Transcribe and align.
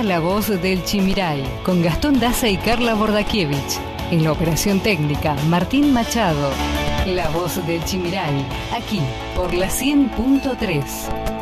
La 0.00 0.18
Voz 0.18 0.48
del 0.48 0.82
Chimiray 0.82 1.44
con 1.62 1.82
Gastón 1.82 2.18
Daza 2.18 2.48
y 2.48 2.56
Carla 2.56 2.94
Bordakiewicz. 2.94 3.78
En 4.10 4.24
la 4.24 4.32
operación 4.32 4.80
técnica, 4.80 5.36
Martín 5.48 5.92
Machado. 5.92 6.50
La 7.06 7.28
Voz 7.28 7.64
del 7.66 7.84
Chimiray, 7.84 8.44
aquí 8.72 9.00
por 9.36 9.52
la 9.52 9.68
100.3. 9.68 11.41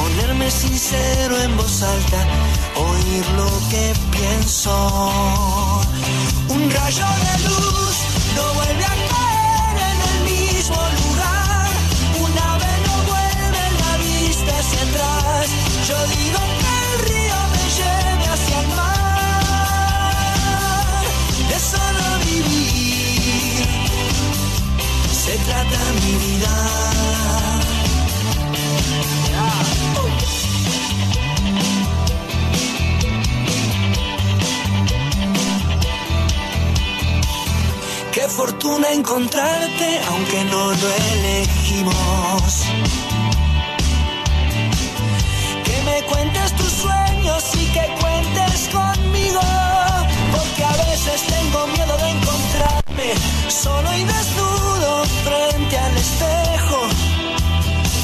Ponerme 0.00 0.50
sincero 0.50 1.36
en 1.42 1.56
voz 1.58 1.82
alta, 1.82 2.20
oír 2.74 3.24
lo 3.36 3.50
que 3.70 3.92
pienso. 4.16 4.72
Un 6.48 6.70
rayo 6.70 7.06
de 7.24 7.34
luz 7.48 7.89
encontrarte, 39.10 40.00
aunque 40.08 40.44
no 40.44 40.70
lo 40.72 40.88
elegimos. 41.14 42.64
Que 45.64 45.82
me 45.82 46.02
cuentes 46.04 46.54
tus 46.54 46.70
sueños 46.70 47.44
y 47.54 47.66
que 47.72 47.86
cuentes 48.00 48.68
conmigo. 48.68 49.40
Porque 50.30 50.64
a 50.64 50.76
veces 50.84 51.22
tengo 51.22 51.66
miedo 51.66 51.96
de 51.96 52.10
encontrarme 52.10 53.14
solo 53.48 53.92
y 53.94 54.04
desnudo 54.04 55.04
frente 55.24 55.76
al 55.76 55.96
espejo. 55.96 56.78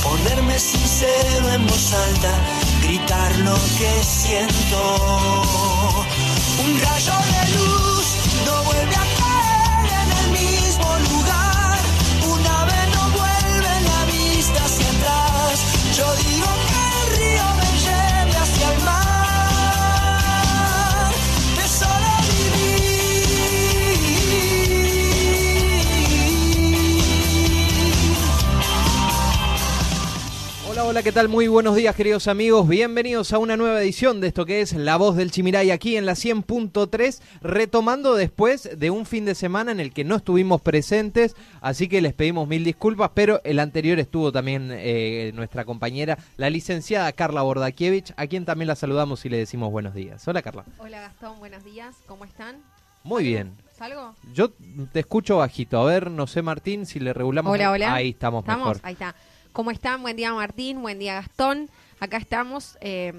Ponerme 0.02 0.58
sincero 0.58 1.52
en 1.52 1.66
voz 1.68 1.92
alta, 1.92 2.32
gritar 2.82 3.36
lo 3.38 3.54
que 3.78 4.02
siento. 4.02 5.65
Hola, 30.76 30.88
hola, 30.88 31.02
¿qué 31.02 31.10
tal? 31.10 31.30
Muy 31.30 31.48
buenos 31.48 31.74
días, 31.74 31.96
queridos 31.96 32.28
amigos. 32.28 32.68
Bienvenidos 32.68 33.32
a 33.32 33.38
una 33.38 33.56
nueva 33.56 33.80
edición 33.80 34.20
de 34.20 34.26
esto 34.26 34.44
que 34.44 34.60
es 34.60 34.74
La 34.74 34.98
Voz 34.98 35.16
del 35.16 35.30
Chimiray 35.30 35.70
aquí 35.70 35.96
en 35.96 36.04
la 36.04 36.12
100.3, 36.12 37.22
retomando 37.40 38.14
después 38.14 38.68
de 38.78 38.90
un 38.90 39.06
fin 39.06 39.24
de 39.24 39.34
semana 39.34 39.72
en 39.72 39.80
el 39.80 39.94
que 39.94 40.04
no 40.04 40.16
estuvimos 40.16 40.60
presentes, 40.60 41.34
así 41.62 41.88
que 41.88 42.02
les 42.02 42.12
pedimos 42.12 42.46
mil 42.46 42.62
disculpas, 42.62 43.12
pero 43.14 43.40
el 43.44 43.58
anterior 43.58 43.98
estuvo 43.98 44.32
también 44.32 44.68
eh, 44.70 45.32
nuestra 45.34 45.64
compañera, 45.64 46.18
la 46.36 46.50
licenciada 46.50 47.10
Carla 47.12 47.40
Bordakiewicz, 47.40 48.12
a 48.18 48.26
quien 48.26 48.44
también 48.44 48.68
la 48.68 48.76
saludamos 48.76 49.24
y 49.24 49.30
le 49.30 49.38
decimos 49.38 49.72
buenos 49.72 49.94
días. 49.94 50.28
Hola, 50.28 50.42
Carla. 50.42 50.66
Hola 50.76 51.00
Gastón, 51.00 51.38
buenos 51.38 51.64
días, 51.64 51.96
¿cómo 52.06 52.26
están? 52.26 52.56
Muy 53.02 53.24
bien. 53.24 53.56
¿Salgo? 53.78 54.14
Yo 54.34 54.50
te 54.92 55.00
escucho 55.00 55.38
bajito. 55.38 55.78
A 55.78 55.84
ver, 55.84 56.10
no 56.10 56.26
sé, 56.26 56.42
Martín, 56.42 56.84
si 56.84 56.98
le 56.98 57.14
regulamos. 57.14 57.52
Hola, 57.52 57.70
hola. 57.70 57.94
Ahí 57.94 58.10
estamos, 58.10 58.42
¿Estamos? 58.42 58.66
mejor. 58.68 58.80
Ahí 58.82 58.94
está. 58.94 59.14
¿Cómo 59.56 59.70
están? 59.70 60.02
Buen 60.02 60.18
día 60.18 60.34
Martín, 60.34 60.82
buen 60.82 60.98
día 60.98 61.14
Gastón. 61.14 61.70
Acá 61.98 62.18
estamos. 62.18 62.76
eh, 62.82 63.14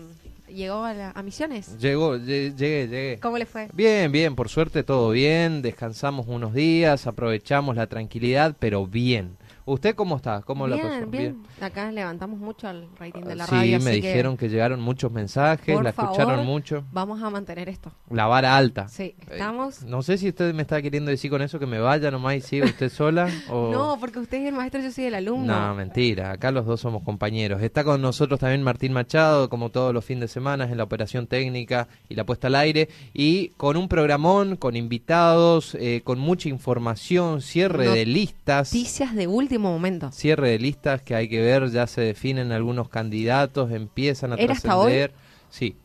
¿Llegó 0.47 0.83
a, 0.83 0.93
la- 0.93 1.09
a 1.15 1.23
Misiones? 1.23 1.79
Llegó, 1.79 2.15
lle- 2.15 2.55
llegué, 2.55 2.87
llegué. 2.87 3.19
¿Cómo 3.19 3.39
le 3.39 3.47
fue? 3.47 3.69
Bien, 3.73 4.11
bien, 4.11 4.35
por 4.35 4.47
suerte 4.47 4.83
todo 4.83 5.09
bien, 5.09 5.63
descansamos 5.63 6.27
unos 6.27 6.53
días, 6.53 7.07
aprovechamos 7.07 7.75
la 7.75 7.87
tranquilidad, 7.87 8.55
pero 8.59 8.85
bien. 8.85 9.35
¿Usted 9.67 9.95
cómo 9.95 10.15
está? 10.15 10.41
¿Cómo 10.43 10.65
la 10.65 10.77
pasó? 10.77 10.87
bien, 10.87 11.11
bien. 11.11 11.43
Acá 11.59 11.91
levantamos 11.91 12.39
mucho 12.39 12.69
el 12.69 12.87
rating 12.97 13.23
de 13.23 13.35
la 13.35 13.45
sí, 13.47 13.51
radio. 13.51 13.79
me 13.81 13.91
así 13.91 14.01
que, 14.01 14.07
dijeron 14.07 14.37
que... 14.37 14.47
llegaron 14.47 14.79
muchos 14.79 15.11
mensajes, 15.11 15.75
por 15.75 15.83
la 15.83 15.89
escucharon 15.89 16.29
favor, 16.37 16.45
mucho. 16.45 16.85
Vamos 16.93 17.21
a 17.21 17.29
mantener 17.29 17.67
esto. 17.67 17.91
La 18.09 18.27
vara 18.27 18.55
alta. 18.55 18.87
Sí, 18.87 19.03
Eh, 19.03 19.15
estamos. 19.31 19.83
no 19.83 20.01
sé 20.03 20.17
si 20.17 20.29
usted 20.29 20.53
me 20.53 20.61
está 20.61 20.81
queriendo 20.81 21.11
decir 21.11 21.29
con 21.29 21.41
eso 21.41 21.59
que 21.59 21.65
me 21.65 21.79
vaya 21.79 22.09
nomás 22.11 22.35
y 22.35 22.41
siga 22.41 22.65
usted 22.65 22.87
sola 22.89 23.27
o... 23.49 23.69
No, 23.73 23.97
porque 23.99 24.19
usted 24.19 24.37
es 24.41 24.47
el 24.47 24.55
maestro, 24.55 24.79
yo 24.81 24.89
soy 24.89 25.03
el 25.03 25.15
alumno. 25.15 25.59
No, 25.67 25.75
mentira. 25.75 26.31
Acá 26.31 26.49
los 26.51 26.65
dos 26.65 26.79
somos 26.79 27.03
compañeros. 27.03 27.61
Está 27.61 27.83
con 27.83 28.01
nosotros 28.01 28.39
también 28.39 28.63
Martín 28.63 28.93
Machado, 28.93 29.49
como 29.49 29.69
todos 29.69 29.93
los 29.93 30.05
fines 30.05 30.21
de 30.21 30.27
semana, 30.29 30.63
en 30.63 30.77
la 30.77 30.83
operación 30.85 31.27
técnica 31.27 31.89
y 32.07 32.15
la 32.15 32.25
puesta 32.25 32.47
al 32.47 32.55
aire. 32.55 32.87
Y 33.13 33.49
con 33.57 33.75
un 33.75 33.89
programón, 33.89 34.55
con 34.55 34.77
invitados, 34.77 35.75
eh, 35.75 35.99
con 36.05 36.19
mucha 36.19 36.47
información, 36.47 37.41
cierre 37.41 37.89
de 37.89 38.05
listas. 38.05 38.73
Noticias 38.73 39.13
de 39.13 39.27
último 39.57 39.71
momento. 39.73 40.11
Cierre 40.11 40.49
de 40.51 40.59
listas 40.59 41.01
que 41.01 41.15
hay 41.15 41.27
que 41.27 41.41
ver, 41.41 41.69
ya 41.69 41.87
se 41.87 42.01
definen 42.01 42.51
algunos 42.51 42.89
candidatos, 42.89 43.71
empiezan 43.71 44.33
a 44.33 44.35
¿Era 44.35 44.53
hasta 44.53 44.77
hoy? 44.77 44.91
trascender. 44.93 45.13
Sí, 45.49 45.75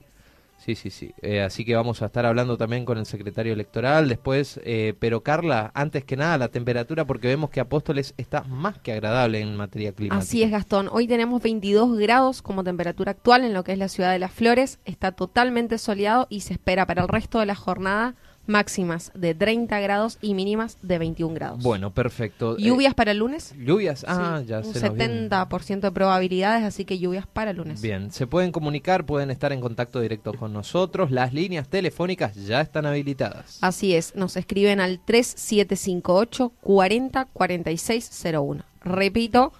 sí, 0.58 0.74
sí, 0.74 0.90
sí. 0.90 1.12
Eh, 1.22 1.40
así 1.42 1.64
que 1.64 1.74
vamos 1.74 2.02
a 2.02 2.06
estar 2.06 2.24
hablando 2.26 2.56
también 2.56 2.84
con 2.84 2.98
el 2.98 3.06
secretario 3.06 3.52
electoral 3.52 4.08
después. 4.08 4.60
eh, 4.64 4.94
pero 4.98 5.22
Carla, 5.22 5.70
antes 5.74 6.04
que 6.04 6.16
nada, 6.16 6.38
la 6.38 6.48
temperatura, 6.48 7.04
porque 7.04 7.28
vemos 7.28 7.50
que 7.50 7.60
Apóstoles 7.60 8.14
está 8.16 8.42
más 8.44 8.78
que 8.78 8.92
agradable 8.92 9.40
en 9.40 9.56
materia 9.56 9.92
climática. 9.92 10.22
Así 10.22 10.42
es, 10.42 10.50
Gastón. 10.50 10.88
Hoy 10.92 11.06
tenemos 11.06 11.42
22 11.42 11.96
grados 11.98 12.42
como 12.42 12.62
temperatura 12.64 13.12
actual 13.12 13.44
en 13.44 13.54
lo 13.54 13.64
que 13.64 13.72
es 13.72 13.78
la 13.78 13.88
ciudad 13.88 14.12
de 14.12 14.18
Las 14.18 14.32
Flores. 14.32 14.78
Está 14.84 15.12
totalmente 15.12 15.78
soleado 15.78 16.26
y 16.30 16.40
se 16.40 16.52
espera 16.54 16.86
para 16.86 17.02
el 17.02 17.08
resto 17.08 17.38
de 17.40 17.46
la 17.46 17.54
jornada 17.54 18.14
máximas 18.46 19.12
de 19.14 19.34
30 19.34 19.78
grados 19.80 20.18
y 20.20 20.34
mínimas 20.34 20.76
de 20.82 20.98
21 20.98 21.34
grados. 21.34 21.62
Bueno, 21.62 21.92
perfecto. 21.92 22.56
Eh, 22.58 22.62
¿Lluvias 22.62 22.94
para 22.94 23.12
el 23.12 23.18
lunes? 23.18 23.54
lluvias, 23.58 24.04
ah, 24.08 24.40
Sí, 24.40 24.46
ya 24.48 24.58
un 24.58 24.72
se 24.72 24.80
nos 24.80 24.94
viene. 24.96 25.28
70% 25.30 25.80
de 25.80 25.92
probabilidades, 25.92 26.64
así 26.64 26.84
que 26.84 26.98
lluvias 26.98 27.26
para 27.26 27.52
el 27.52 27.58
lunes. 27.58 27.80
Bien, 27.80 28.10
se 28.10 28.26
pueden 28.26 28.52
comunicar, 28.52 29.06
pueden 29.06 29.30
estar 29.30 29.52
en 29.52 29.60
contacto 29.60 30.00
directo 30.00 30.32
con 30.34 30.52
nosotros. 30.52 31.10
Las 31.10 31.32
líneas 31.32 31.68
telefónicas 31.68 32.34
ya 32.34 32.60
están 32.60 32.86
habilitadas. 32.86 33.58
Así 33.60 33.94
es, 33.94 34.14
nos 34.16 34.36
escriben 34.36 34.80
al 34.80 35.00
3758 35.04 36.52
40 36.60 37.24
4601. 37.32 38.64
Repito, 38.84 39.52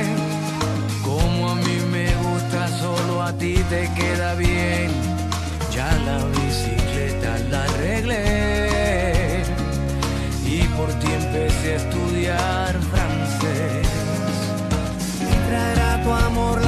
como 1.03 1.49
a 1.51 1.55
mí 1.55 1.77
me 1.95 2.07
gusta, 2.25 2.67
solo 2.83 3.23
a 3.23 3.31
ti 3.41 3.55
te 3.69 3.89
queda 3.99 4.35
bien. 4.35 4.91
Ya 5.75 5.89
la 6.07 6.17
bicicleta 6.37 7.31
la 7.51 7.63
arreglé 7.63 9.43
y 10.45 10.59
por 10.77 10.89
ti 10.99 11.09
empecé 11.21 11.73
a 11.73 11.77
estudiar 11.83 12.71
francés. 12.91 13.87
Y 15.33 15.35
traerá 15.49 16.03
tu 16.03 16.11
amor 16.11 16.66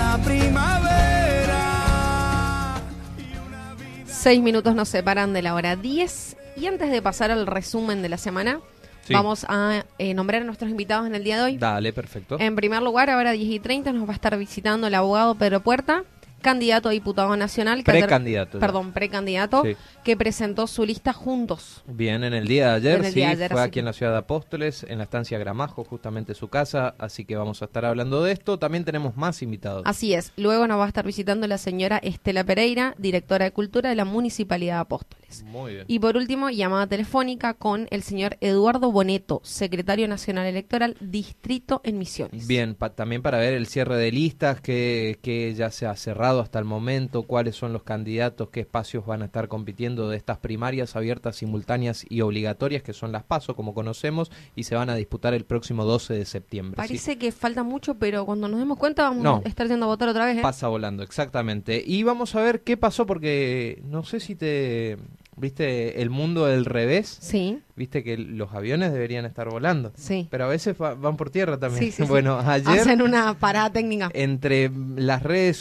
Seis 4.29 4.43
minutos 4.43 4.75
nos 4.75 4.87
separan 4.89 5.33
de 5.33 5.41
la 5.41 5.55
hora 5.55 5.75
10. 5.75 6.37
Y 6.55 6.67
antes 6.67 6.91
de 6.91 7.01
pasar 7.01 7.31
al 7.31 7.47
resumen 7.47 8.03
de 8.03 8.09
la 8.09 8.19
semana, 8.19 8.59
Sí. 9.01 9.11
vamos 9.11 9.43
a 9.49 9.85
eh, 9.97 10.13
nombrar 10.13 10.43
a 10.43 10.45
nuestros 10.45 10.69
invitados 10.69 11.07
en 11.07 11.15
el 11.15 11.23
día 11.23 11.37
de 11.37 11.43
hoy. 11.45 11.57
Dale, 11.57 11.91
perfecto. 11.93 12.37
En 12.39 12.55
primer 12.55 12.83
lugar, 12.83 13.09
ahora 13.09 13.31
10 13.31 13.49
y 13.49 13.59
30 13.59 13.91
nos 13.91 14.07
va 14.07 14.11
a 14.11 14.13
estar 14.13 14.37
visitando 14.37 14.85
el 14.85 14.93
abogado 14.93 15.33
Pedro 15.33 15.61
Puerta, 15.61 16.03
candidato 16.41 16.89
a 16.89 16.91
diputado 16.91 17.35
nacional. 17.37 17.83
que 17.83 17.91
Precandidato. 17.91 18.59
Perdón, 18.59 18.91
precandidato, 18.91 19.63
Sí. 19.63 19.75
que 20.03 20.17
presentó 20.17 20.67
su 20.67 20.85
lista 20.85 21.13
juntos. 21.13 21.83
Bien, 21.87 22.23
en 22.23 22.33
el 22.33 22.47
día 22.47 22.67
de 22.69 22.75
ayer, 22.75 23.05
sí, 23.05 23.11
día 23.15 23.27
de 23.27 23.31
ayer, 23.33 23.51
fue 23.51 23.61
aquí 23.61 23.71
que- 23.73 23.79
en 23.79 23.85
la 23.85 23.93
ciudad 23.93 24.11
de 24.13 24.17
Apóstoles, 24.19 24.85
en 24.89 24.97
la 24.97 25.03
estancia 25.03 25.37
Gramajo, 25.37 25.83
justamente 25.83 26.33
su 26.33 26.47
casa, 26.47 26.95
así 26.97 27.25
que 27.25 27.35
vamos 27.35 27.61
a 27.61 27.65
estar 27.65 27.85
hablando 27.85 28.23
de 28.23 28.31
esto. 28.31 28.57
También 28.59 28.85
tenemos 28.85 29.15
más 29.17 29.41
invitados. 29.41 29.83
Así 29.85 30.13
es. 30.13 30.31
Luego 30.37 30.67
nos 30.67 30.79
va 30.79 30.85
a 30.85 30.87
estar 30.87 31.05
visitando 31.05 31.47
la 31.47 31.57
señora 31.57 31.97
Estela 31.97 32.43
Pereira, 32.43 32.95
directora 32.97 33.45
de 33.45 33.51
Cultura 33.51 33.89
de 33.89 33.95
la 33.95 34.05
Municipalidad 34.05 34.75
de 34.75 34.79
Apóstoles. 34.81 35.28
Muy 35.45 35.73
bien. 35.73 35.85
Y 35.87 35.99
por 35.99 36.17
último, 36.17 36.49
llamada 36.49 36.87
telefónica 36.87 37.53
con 37.53 37.87
el 37.91 38.03
señor 38.03 38.37
Eduardo 38.41 38.91
Boneto, 38.91 39.41
secretario 39.43 40.07
nacional 40.07 40.45
electoral, 40.47 40.95
distrito 40.99 41.81
en 41.83 41.97
Misiones. 41.97 42.47
Bien, 42.47 42.75
pa- 42.75 42.89
también 42.95 43.21
para 43.21 43.37
ver 43.37 43.53
el 43.53 43.67
cierre 43.67 43.97
de 43.97 44.11
listas, 44.11 44.61
que, 44.61 45.19
que 45.21 45.53
ya 45.53 45.71
se 45.71 45.85
ha 45.85 45.95
cerrado 45.95 46.39
hasta 46.39 46.59
el 46.59 46.65
momento, 46.65 47.23
cuáles 47.23 47.55
son 47.55 47.73
los 47.73 47.83
candidatos, 47.83 48.49
qué 48.49 48.61
espacios 48.61 49.05
van 49.05 49.21
a 49.21 49.25
estar 49.25 49.47
compitiendo 49.47 50.09
de 50.09 50.17
estas 50.17 50.37
primarias 50.39 50.95
abiertas, 50.95 51.35
simultáneas 51.37 52.05
y 52.09 52.21
obligatorias, 52.21 52.83
que 52.83 52.93
son 52.93 53.11
las 53.11 53.23
PASO, 53.23 53.55
como 53.55 53.73
conocemos, 53.73 54.31
y 54.55 54.63
se 54.63 54.75
van 54.75 54.89
a 54.89 54.95
disputar 54.95 55.33
el 55.33 55.45
próximo 55.45 55.85
12 55.85 56.13
de 56.13 56.25
septiembre. 56.25 56.73
¿sí? 56.83 56.87
Parece 56.87 57.17
que 57.17 57.31
falta 57.31 57.63
mucho, 57.63 57.95
pero 57.95 58.25
cuando 58.25 58.47
nos 58.47 58.59
demos 58.59 58.77
cuenta 58.77 59.03
vamos 59.03 59.23
No. 59.23 59.41
a 59.45 59.47
estar 59.49 59.67
yendo 59.67 59.85
a 59.85 59.89
votar 59.89 60.09
otra 60.09 60.25
vez. 60.25 60.37
¿eh? 60.37 60.41
Pasa 60.41 60.67
volando, 60.67 61.03
exactamente. 61.03 61.83
Y 61.85 62.03
vamos 62.03 62.35
a 62.35 62.41
ver 62.41 62.61
qué 62.61 62.77
pasó, 62.77 63.05
porque 63.05 63.81
no 63.85 64.03
sé 64.03 64.19
si 64.19 64.35
te... 64.35 64.97
¿Viste 65.39 66.01
el 66.01 66.09
mundo 66.09 66.45
del 66.45 66.65
revés? 66.65 67.17
Sí, 67.21 67.59
Viste 67.75 68.03
que 68.03 68.17
los 68.17 68.53
aviones 68.53 68.91
deberían 68.91 69.23
estar 69.25 69.49
volando. 69.49 69.93
sí. 69.95 70.27
Pero 70.29 70.43
a 70.43 70.47
veces 70.49 70.75
va- 70.81 70.95
van 70.95 71.15
por 71.15 71.29
tierra 71.29 71.57
también. 71.57 71.81
Sí, 71.85 71.91
sí, 71.91 72.03
sí. 72.03 72.09
bueno, 72.09 72.37
ayer 72.39 72.67
Hacen 72.81 73.01
una 73.01 73.39
parada 73.39 73.71
técnica. 73.71 74.09
entre 74.13 74.69
las 74.97 75.23
redes 75.23 75.55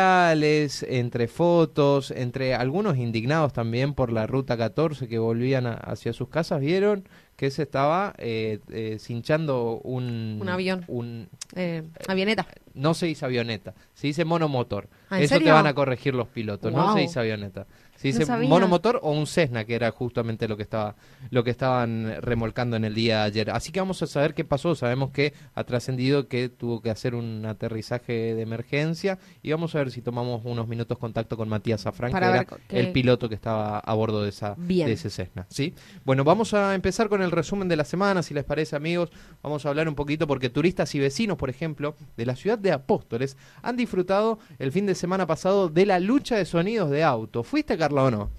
sociales, 0.00 0.84
entre 0.88 1.28
fotos, 1.28 2.10
entre 2.10 2.54
algunos 2.54 2.96
indignados 2.96 3.52
también 3.52 3.94
por 3.94 4.10
la 4.12 4.26
ruta 4.26 4.56
14 4.56 5.06
que 5.08 5.18
volvían 5.18 5.66
a- 5.66 5.74
hacia 5.74 6.12
sus 6.12 6.28
casas, 6.28 6.60
vieron 6.60 7.08
que 7.36 7.50
se 7.50 7.62
estaba 7.62 8.14
eh, 8.18 8.58
eh, 8.70 8.96
cinchando 9.00 9.80
un, 9.84 10.38
Un 10.40 10.48
avión. 10.48 10.84
un- 10.88 11.28
Eh, 11.54 11.82
avioneta. 12.08 12.46
no 12.74 12.94
se 12.94 13.06
dice 13.06 13.24
avioneta, 13.24 13.74
se 13.94 14.08
dice 14.08 14.24
monomotor. 14.24 14.88
¿Ah, 15.08 15.20
Eso 15.20 15.38
te 15.38 15.50
van 15.50 15.66
a 15.66 15.74
corregir 15.74 16.14
los 16.14 16.28
pilotos, 16.28 16.70
no 16.72 16.82
Guau. 16.82 16.94
se 16.96 17.00
dice 17.02 17.18
avioneta. 17.20 17.66
Se 18.00 18.08
No 18.08 18.12
dice 18.14 18.24
sabía. 18.24 18.48
monomotor 18.48 18.98
o 19.02 19.10
un 19.12 19.26
Cessna, 19.26 19.66
que 19.66 19.74
era 19.74 19.90
justamente 19.90 20.48
lo 20.48 20.56
que 20.56 20.62
estaba 20.62 20.96
lo 21.30 21.44
que 21.44 21.50
estaban 21.50 22.16
remolcando 22.22 22.76
en 22.76 22.86
el 22.86 22.94
día 22.94 23.18
de 23.18 23.22
ayer. 23.24 23.50
Así 23.50 23.72
que 23.72 23.80
vamos 23.80 24.00
a 24.02 24.06
saber 24.06 24.32
qué 24.32 24.42
pasó. 24.42 24.74
Sabemos 24.74 25.10
que 25.10 25.34
ha 25.54 25.64
trascendido 25.64 26.26
que 26.26 26.48
tuvo 26.48 26.80
que 26.80 26.88
hacer 26.88 27.14
un 27.14 27.44
aterrizaje 27.44 28.34
de 28.34 28.40
emergencia 28.40 29.18
y 29.42 29.50
vamos 29.50 29.74
a 29.74 29.78
ver 29.78 29.90
si 29.90 30.00
tomamos 30.00 30.40
unos 30.44 30.66
minutos 30.66 30.96
contacto 30.96 31.36
con 31.36 31.50
Matías 31.50 31.82
Zafrán, 31.82 32.10
Para 32.10 32.44
que 32.46 32.54
era 32.70 32.86
el 32.86 32.92
piloto 32.92 33.28
que 33.28 33.34
estaba 33.34 33.78
a 33.80 33.94
bordo 33.94 34.22
de 34.22 34.30
esa 34.30 34.54
Bien. 34.56 34.86
de 34.86 34.94
ese 34.94 35.10
Cessna, 35.10 35.46
¿sí? 35.50 35.74
Bueno, 36.06 36.24
vamos 36.24 36.54
a 36.54 36.74
empezar 36.74 37.10
con 37.10 37.20
el 37.20 37.30
resumen 37.30 37.68
de 37.68 37.76
la 37.76 37.84
semana, 37.84 38.22
si 38.22 38.32
les 38.32 38.44
parece, 38.44 38.76
amigos. 38.76 39.10
Vamos 39.42 39.66
a 39.66 39.68
hablar 39.68 39.88
un 39.88 39.94
poquito 39.94 40.26
porque 40.26 40.48
turistas 40.48 40.94
y 40.94 40.98
vecinos, 41.00 41.36
por 41.36 41.50
ejemplo, 41.50 41.96
de 42.16 42.24
la 42.24 42.34
ciudad 42.34 42.58
de 42.58 42.72
Apóstoles 42.72 43.36
han 43.62 43.76
disfrutado 43.76 44.38
el 44.58 44.72
fin 44.72 44.86
de 44.86 44.94
semana 44.94 45.26
pasado 45.26 45.68
de 45.68 45.84
la 45.84 46.00
lucha 46.00 46.36
de 46.36 46.46
sonidos 46.46 46.88
de 46.90 47.04
auto. 47.04 47.42
¿Fuiste, 47.42 47.76
O 47.98 48.10
no? 48.10 48.30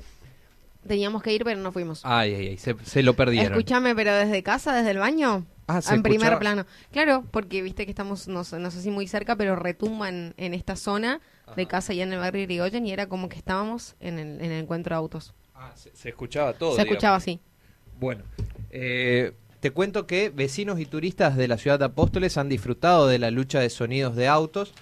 Teníamos 0.87 1.21
que 1.21 1.31
ir, 1.33 1.43
pero 1.43 1.59
no 1.59 1.71
fuimos. 1.71 2.01
Ay, 2.03 2.33
ay, 2.33 2.47
ay, 2.49 2.57
se, 2.57 2.75
se 2.83 3.03
lo 3.03 3.13
perdieron. 3.15 3.51
Escúchame, 3.53 3.93
pero 3.95 4.13
desde 4.15 4.41
casa, 4.41 4.73
desde 4.73 4.91
el 4.91 4.97
baño. 4.97 5.45
Ah, 5.67 5.81
se 5.81 5.93
en 5.93 6.01
primer 6.01 6.39
plano. 6.39 6.65
Claro, 6.91 7.23
porque 7.31 7.61
viste 7.61 7.85
que 7.85 7.91
estamos, 7.91 8.27
no, 8.27 8.43
sé- 8.43 8.57
no 8.59 8.71
sé 8.71 8.81
si 8.81 8.89
muy 8.89 9.07
cerca, 9.07 9.35
pero 9.35 9.55
retumba 9.55 10.09
en, 10.09 10.33
en 10.37 10.53
esta 10.53 10.75
zona 10.75 11.21
de 11.55 11.67
casa 11.67 11.93
y 11.93 12.01
en 12.01 12.11
el 12.13 12.19
barrio 12.19 12.41
Irigoyen 12.43 12.85
y 12.87 12.91
era 12.91 13.07
como 13.07 13.29
que 13.29 13.37
estábamos 13.37 13.95
en 13.99 14.17
el, 14.19 14.41
en 14.41 14.51
el 14.51 14.63
encuentro 14.63 14.95
de 14.95 14.97
autos. 14.97 15.33
Ah, 15.53 15.71
se, 15.75 15.95
se 15.95 16.09
escuchaba 16.09 16.53
todo. 16.53 16.71
Se 16.71 16.77
digamos. 16.81 16.91
escuchaba 16.93 17.15
así. 17.17 17.39
Bueno, 17.99 18.23
eh, 18.71 19.33
te 19.59 19.71
cuento 19.71 20.07
que 20.07 20.29
vecinos 20.29 20.79
y 20.79 20.85
turistas 20.87 21.37
de 21.37 21.47
la 21.47 21.57
ciudad 21.59 21.77
de 21.77 21.85
Apóstoles 21.85 22.37
han 22.37 22.49
disfrutado 22.49 23.07
de 23.07 23.19
la 23.19 23.29
lucha 23.29 23.59
de 23.59 23.69
sonidos 23.69 24.15
de 24.15 24.27
autos. 24.27 24.73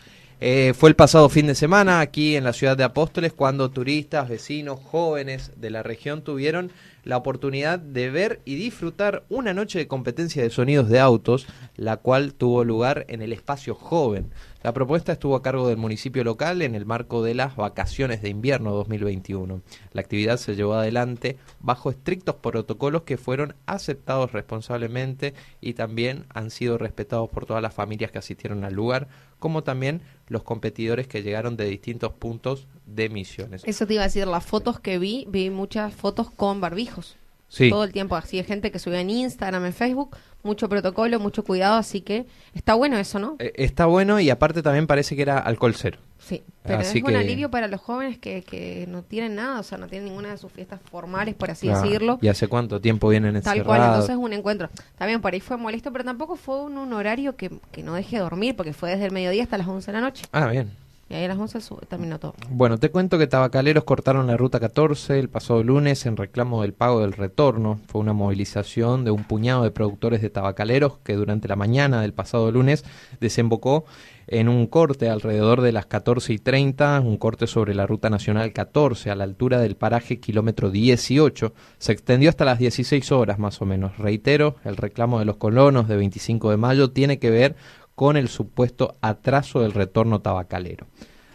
Eh, 0.41 0.73
fue 0.73 0.87
el 0.87 0.95
pasado 0.95 1.27
fin 1.27 1.47
de 1.47 1.55
semana 1.55 1.99
aquí 1.99 2.37
en 2.37 2.45
la 2.45 2.53
ciudad 2.53 2.77
de 2.77 2.85
Apóstoles 2.85 3.33
cuando 3.33 3.71
turistas, 3.71 4.29
vecinos, 4.29 4.79
jóvenes 4.79 5.51
de 5.57 5.69
la 5.69 5.83
región 5.83 6.23
tuvieron 6.23 6.71
la 7.03 7.17
oportunidad 7.17 7.77
de 7.77 8.09
ver 8.09 8.39
y 8.45 8.55
disfrutar 8.55 9.23
una 9.27 9.53
noche 9.53 9.79
de 9.79 9.87
competencia 9.89 10.41
de 10.41 10.49
sonidos 10.49 10.87
de 10.87 11.01
autos, 11.01 11.45
la 11.75 11.97
cual 11.97 12.33
tuvo 12.33 12.63
lugar 12.63 13.05
en 13.09 13.21
el 13.21 13.33
espacio 13.33 13.75
joven. 13.75 14.31
La 14.61 14.73
propuesta 14.73 15.13
estuvo 15.13 15.37
a 15.37 15.41
cargo 15.41 15.69
del 15.69 15.77
municipio 15.77 16.21
local 16.25 16.61
en 16.61 16.75
el 16.75 16.85
marco 16.85 17.23
de 17.23 17.33
las 17.33 17.55
vacaciones 17.55 18.21
de 18.21 18.27
invierno 18.27 18.71
2021. 18.71 19.61
La 19.93 20.01
actividad 20.01 20.35
se 20.35 20.57
llevó 20.57 20.73
adelante 20.73 21.37
bajo 21.61 21.89
estrictos 21.89 22.35
protocolos 22.35 23.03
que 23.03 23.15
fueron 23.15 23.55
aceptados 23.67 24.33
responsablemente 24.33 25.33
y 25.61 25.75
también 25.75 26.25
han 26.33 26.49
sido 26.51 26.77
respetados 26.77 27.29
por 27.29 27.45
todas 27.45 27.63
las 27.63 27.73
familias 27.73 28.11
que 28.11 28.17
asistieron 28.17 28.65
al 28.65 28.73
lugar, 28.73 29.07
como 29.39 29.63
también 29.63 30.01
los 30.27 30.43
competidores 30.43 31.07
que 31.07 31.23
llegaron 31.23 31.55
de 31.55 31.63
distintos 31.63 32.11
puntos 32.11 32.67
de 32.85 33.07
Misiones. 33.07 33.63
Eso 33.65 33.87
te 33.87 33.93
iba 33.93 34.03
a 34.03 34.07
decir, 34.07 34.27
las 34.27 34.45
fotos 34.45 34.81
que 34.81 34.99
vi, 34.99 35.25
vi 35.29 35.49
muchas 35.49 35.93
fotos 35.93 36.31
con 36.31 36.59
barbijos. 36.59 37.15
Sí. 37.47 37.69
Todo 37.69 37.85
el 37.85 37.93
tiempo, 37.93 38.15
así 38.15 38.37
de 38.37 38.43
gente 38.43 38.71
que 38.71 38.77
subía 38.77 39.01
en 39.01 39.09
Instagram, 39.09 39.65
en 39.65 39.73
Facebook, 39.73 40.15
mucho 40.43 40.69
protocolo, 40.69 41.19
mucho 41.19 41.43
cuidado, 41.43 41.75
así 41.77 42.01
que 42.01 42.25
está 42.53 42.73
bueno 42.73 42.97
eso, 42.97 43.19
¿no? 43.19 43.35
Eh, 43.39 43.51
Está 43.55 43.85
bueno 43.87 44.19
y 44.19 44.29
aparte 44.29 44.61
también 44.63 44.87
parece 44.87 45.15
que 45.15 45.21
era 45.23 45.37
alcohol 45.39 45.75
cero. 45.75 45.99
Sí, 46.17 46.43
pero 46.63 46.79
así 46.79 46.97
es 46.99 47.03
un 47.03 47.09
que- 47.11 47.17
alivio 47.17 47.49
para 47.49 47.67
los 47.67 47.79
jóvenes 47.81 48.17
que, 48.17 48.41
que 48.43 48.85
no 48.87 49.03
tienen 49.03 49.35
nada, 49.35 49.59
o 49.59 49.63
sea, 49.63 49.77
no 49.77 49.87
tienen 49.87 50.09
ninguna 50.09 50.29
de 50.31 50.37
sus 50.37 50.51
fiestas 50.51 50.79
formales, 50.91 51.33
por 51.35 51.49
así 51.49 51.67
Claro. 51.67 51.81
decirlo. 51.81 52.19
¿Y 52.21 52.27
hace 52.27 52.47
cuánto 52.47 52.79
tiempo 52.81 53.07
vienen 53.09 53.33
Tal 53.41 53.57
encerrados? 53.57 53.65
cual, 53.65 53.81
entonces 53.93 54.15
un 54.17 54.33
encuentro. 54.33 54.69
También 54.97 55.21
por 55.21 55.33
ahí 55.33 55.39
fue 55.39 55.57
molesto, 55.57 55.91
pero 55.91 56.03
tampoco 56.03 56.35
fue 56.35 56.61
un, 56.61 56.77
un 56.77 56.93
horario 56.93 57.35
que, 57.35 57.49
que 57.71 57.83
no 57.83 57.93
deje 57.95 58.17
dormir, 58.19 58.55
porque 58.55 58.73
fue 58.73 58.91
desde 58.91 59.05
el 59.05 59.11
mediodía 59.11 59.43
hasta 59.43 59.57
las 59.57 59.67
11 59.67 59.87
de 59.91 59.93
la 59.93 60.01
noche. 60.01 60.25
Ah, 60.31 60.47
bien. 60.47 60.71
Y 61.09 61.15
a 61.15 61.27
las 61.27 61.37
11 61.39 61.59
su- 61.61 61.75
terminó 61.87 62.19
todo. 62.19 62.35
Bueno, 62.51 62.77
te 62.77 62.91
cuento 62.91 63.17
que 63.17 63.25
tabacaleros 63.25 63.83
cortaron 63.83 64.27
la 64.27 64.37
ruta 64.37 64.59
14 64.59 65.17
el 65.19 65.27
pasado 65.29 65.63
lunes 65.63 66.05
en 66.05 66.15
reclamo 66.17 66.61
del 66.61 66.73
pago 66.73 67.01
del 67.01 67.13
retorno. 67.13 67.79
Fue 67.87 67.99
una 68.01 68.13
movilización 68.13 69.03
de 69.05 69.11
un 69.11 69.23
puñado 69.23 69.63
de 69.63 69.71
productores 69.71 70.21
de 70.21 70.29
tabacaleros 70.29 70.99
que 71.03 71.15
durante 71.15 71.47
la 71.47 71.55
mañana 71.55 72.01
del 72.01 72.13
pasado 72.13 72.51
lunes 72.51 72.85
desembocó 73.19 73.85
en 74.31 74.47
un 74.47 74.67
corte 74.67 75.09
alrededor 75.09 75.61
de 75.61 75.71
las 75.71 75.87
14 75.87 76.33
y 76.33 76.37
30, 76.37 76.99
un 76.99 77.17
corte 77.17 77.47
sobre 77.47 77.73
la 77.73 77.87
ruta 77.87 78.11
nacional 78.11 78.53
14 78.53 79.09
a 79.09 79.15
la 79.15 79.23
altura 79.23 79.59
del 79.59 79.75
paraje 79.75 80.19
kilómetro 80.19 80.69
18. 80.69 81.51
Se 81.79 81.91
extendió 81.91 82.29
hasta 82.29 82.45
las 82.45 82.59
16 82.59 83.11
horas 83.11 83.39
más 83.39 83.59
o 83.63 83.65
menos. 83.65 83.97
Reitero, 83.97 84.57
el 84.63 84.77
reclamo 84.77 85.17
de 85.17 85.25
los 85.25 85.37
colonos 85.37 85.87
de 85.87 85.97
25 85.97 86.51
de 86.51 86.57
mayo 86.57 86.91
tiene 86.91 87.17
que 87.17 87.31
ver 87.31 87.55
con 87.99 88.15
el 88.15 88.29
supuesto 88.29 88.95
atraso 89.01 89.59
del 89.59 89.73
retorno 89.73 90.21
tabacalero. 90.21 90.87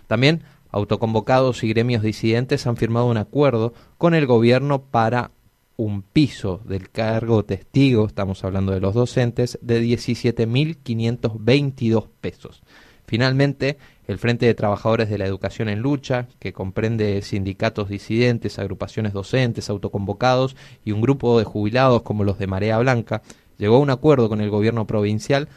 También 0.07 0.45
Autoconvocados 0.71 1.63
y 1.63 1.69
gremios 1.69 2.03
disidentes 2.03 2.67
han 2.67 2.79
firmado 2.79 3.05
un 3.07 3.19
acuerdo 3.19 3.75
con 3.99 4.15
el 4.15 4.25
gobierno 4.25 4.83
para 4.83 5.33
un 5.77 6.01
piso 6.01 6.63
del 6.65 6.91
cargo 6.91 7.45
testigo, 7.45 8.07
estamos 8.07 8.43
hablando 8.45 8.73
de 8.73 8.81
los 8.81 8.95
docentes, 8.95 9.59
de 9.61 9.83
17.522 9.83 12.09
pesos. 12.23 12.63
Finalmente, 13.07 13.77
el 14.09 14.17
Frente 14.17 14.47
de 14.47 14.55
Trabajadores 14.55 15.11
de 15.11 15.19
la 15.19 15.27
Educación 15.27 15.69
en 15.69 15.81
Lucha, 15.81 16.29
que 16.39 16.55
comprende 16.55 17.21
sindicatos 17.21 17.91
disidentes, 17.91 18.59
agrupaciones 18.59 19.13
docentes, 19.13 19.69
autoconvocados 19.69 20.57
y 20.83 20.93
un 20.93 21.03
grupo 21.03 21.39
de 21.39 21.45
jubilados 21.45 22.01
como 22.03 22.25
los 22.25 22.39
de 22.39 22.47
Marea 22.47 22.79
Blanca, 22.79 23.21
llegó 23.59 23.77
a 23.77 23.81
un 23.81 23.91
acuerdo 23.91 24.29
con 24.29 24.41
el 24.41 24.51
gobierno 24.51 24.87
provincial 24.87 25.49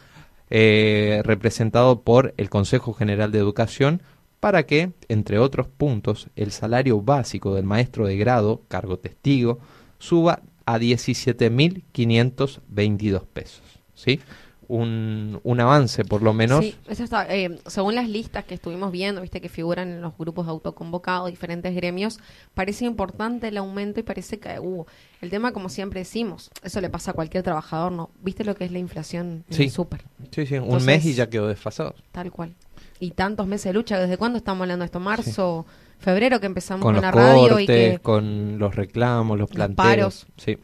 eh, 0.50 1.22
representado 1.24 2.01
por 2.01 2.34
el 2.38 2.50
Consejo 2.50 2.94
General 2.94 3.32
de 3.32 3.39
Educación 3.39 4.01
para 4.39 4.66
que, 4.66 4.94
entre 5.10 5.39
otros 5.39 5.68
puntos, 5.68 6.30
el 6.36 6.51
salario 6.51 7.01
básico 7.01 7.56
del 7.56 7.66
maestro 7.66 8.08
de 8.08 8.18
grado, 8.18 8.62
cargo 8.68 9.00
testigo, 9.00 9.60
suba 10.00 10.42
a 10.66 10.77
17.522 10.77 13.25
pesos. 13.25 13.63
¿sí? 13.96 14.20
Un, 14.68 15.39
un, 15.44 15.60
avance, 15.62 16.04
por 16.04 16.22
lo 16.22 16.34
menos. 16.34 16.63
Sí, 16.63 16.75
eso 16.89 17.06
está, 17.06 17.34
eh, 17.34 17.58
según 17.68 17.96
las 17.96 18.10
listas 18.10 18.44
que 18.44 18.56
estuvimos 18.56 18.92
viendo, 18.92 19.22
viste 19.22 19.39
que 19.39 19.48
figuran 19.48 19.88
en 19.88 20.01
los 20.01 20.18
grupos 20.18 20.50
autoconvocados, 20.50 21.30
diferentes 21.30 21.74
gremios, 21.74 22.20
parece 22.54 22.84
importante 22.84 23.48
el 23.48 23.56
aumento 23.56 24.01
y 24.01 24.04
parece 24.04 24.39
que 24.39 24.60
uh, 24.60 24.86
el 25.22 25.30
tema, 25.30 25.54
como 25.54 25.70
siempre 25.70 26.01
decimos, 26.01 26.51
eso 26.63 26.82
le 26.82 26.89
pasa 26.89 27.12
a 27.12 27.13
cualquier 27.13 27.44
trabajador, 27.44 27.94
¿no? 27.94 28.10
¿Viste 28.22 28.44
lo 28.44 28.56
que 28.56 28.66
es 28.66 28.74
la 28.74 28.80
inflación 28.80 29.46
en 29.50 29.56
sí. 29.56 29.63
el 29.63 29.72
súper? 29.72 30.04
Sí, 30.31 30.46
sí, 30.46 30.57
un 30.57 30.86
mes 30.86 31.05
y 31.05 31.13
ya 31.13 31.29
quedó 31.29 31.48
desfasado. 31.48 31.96
Tal 32.12 32.31
cual. 32.31 32.53
Y 33.00 33.12
tantos 33.12 33.48
meses 33.48 33.65
de 33.65 33.74
lucha, 33.74 34.00
¿desde 34.00 34.17
cuándo 34.17 34.38
estamos 34.38 34.62
hablando 34.62 34.84
de 34.84 34.88
esto? 34.88 35.00
¿Marzo? 35.00 35.65
Sí 35.67 35.74
febrero 36.00 36.39
que 36.39 36.46
empezamos 36.46 36.84
con, 36.84 36.96
con 36.96 36.96
los 36.96 37.03
la 37.03 37.12
radio 37.12 37.50
cortes, 37.50 37.63
y 37.63 37.67
que 37.67 38.00
con 38.01 38.60
los 38.60 38.75
reclamos, 38.75 39.38
los 39.38 39.50
planteos. 39.50 39.75
paros. 39.75 40.27
Sí. 40.38 40.57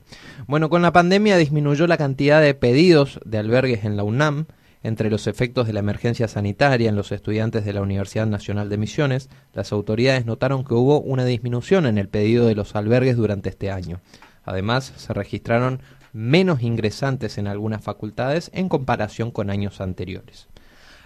Bueno, 0.48 0.70
con 0.70 0.82
la 0.82 0.91
pandemia 0.91 1.38
disminuyó 1.38 1.88
la 1.88 1.98
cantidad 1.98 2.41
de 2.41 2.53
pedidos 2.53 3.20
de 3.25 3.38
albergues 3.38 3.84
en 3.84 3.98
la 3.98 4.03
UNAM 4.03 4.46
entre 4.84 5.10
los 5.10 5.27
efectos 5.27 5.65
de 5.65 5.74
la 5.74 5.79
emergencia 5.79 6.27
sanitaria 6.27 6.89
en 6.89 6.96
los 6.96 7.12
estudiantes 7.12 7.63
de 7.63 7.74
la 7.74 7.82
Universidad 7.82 8.27
Nacional 8.27 8.70
de 8.70 8.77
Misiones. 8.77 9.29
Las 9.53 9.72
autoridades 9.72 10.25
notaron 10.25 10.65
que 10.65 10.74
hubo 10.74 11.00
una 11.00 11.24
disminución 11.24 11.86
en 11.86 11.98
el 11.98 12.10
pedido 12.10 12.48
de 12.48 12.55
los 12.55 12.75
albergues 12.75 13.15
durante 13.15 13.50
este 13.50 13.72
año. 13.72 14.01
Además, 14.43 14.91
se 14.98 15.13
registraron 15.13 15.82
menos 16.13 16.62
ingresantes 16.62 17.38
en 17.38 17.48
algunas 17.48 17.84
facultades 17.84 18.50
en 18.53 18.70
comparación 18.70 19.32
con 19.32 19.50
años 19.50 19.82
anteriores 19.82 20.48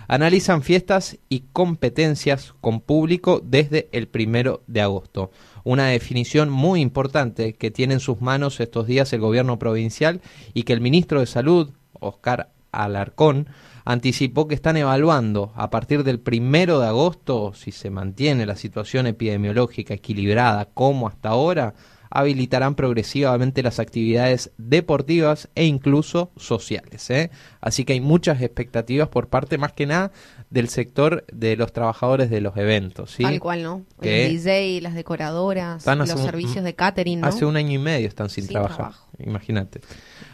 analizan 0.07 0.63
fiestas 0.63 1.17
y 1.29 1.41
competencias 1.53 2.53
con 2.61 2.79
público 2.79 3.41
desde 3.43 3.89
el 3.91 4.07
primero 4.07 4.63
de 4.67 4.81
agosto. 4.81 5.31
Una 5.63 5.87
definición 5.87 6.49
muy 6.49 6.81
importante 6.81 7.53
que 7.53 7.71
tiene 7.71 7.95
en 7.95 7.99
sus 7.99 8.21
manos 8.21 8.59
estos 8.59 8.87
días 8.87 9.11
el 9.13 9.21
gobierno 9.21 9.59
provincial 9.59 10.21
y 10.53 10.63
que 10.63 10.73
el 10.73 10.81
ministro 10.81 11.19
de 11.19 11.25
Salud, 11.25 11.71
Oscar 11.99 12.51
Alarcón, 12.71 13.47
anticipó 13.83 14.47
que 14.47 14.55
están 14.55 14.77
evaluando 14.77 15.51
a 15.55 15.69
partir 15.69 16.03
del 16.03 16.19
primero 16.19 16.79
de 16.79 16.87
agosto, 16.87 17.53
si 17.53 17.71
se 17.71 17.89
mantiene 17.89 18.45
la 18.45 18.55
situación 18.55 19.07
epidemiológica 19.07 19.93
equilibrada 19.93 20.65
como 20.73 21.07
hasta 21.07 21.29
ahora, 21.29 21.73
habilitarán 22.09 22.75
progresivamente 22.75 23.63
las 23.63 23.79
actividades 23.79 24.51
deportivas 24.57 25.49
e 25.55 25.65
incluso 25.65 26.31
sociales. 26.37 27.09
¿eh? 27.09 27.29
Así 27.61 27.85
que 27.85 27.93
hay 27.93 28.01
muchas 28.01 28.41
expectativas 28.41 29.09
por 29.09 29.27
parte 29.27 29.57
más 29.57 29.73
que 29.73 29.85
nada 29.85 30.11
del 30.49 30.69
sector 30.69 31.25
de 31.31 31.55
los 31.57 31.73
trabajadores 31.73 32.29
de 32.29 32.41
los 32.41 32.55
eventos. 32.57 33.11
¿sí? 33.11 33.23
Tal 33.23 33.39
cual, 33.39 33.63
¿no? 33.63 33.83
Que 34.01 34.25
el 34.27 34.37
DJ, 34.37 34.81
las 34.81 34.93
decoradoras, 34.95 35.85
los 35.85 36.09
un- 36.13 36.17
servicios 36.17 36.63
de 36.63 36.73
catering, 36.75 37.21
¿no? 37.21 37.27
Hace 37.27 37.45
un 37.45 37.57
año 37.57 37.73
y 37.73 37.77
medio 37.77 38.07
están 38.07 38.29
sin, 38.29 38.45
Sin 38.45 38.53
trabajar. 38.53 38.77
trabajo. 38.77 39.07
Imagínate. 39.19 39.81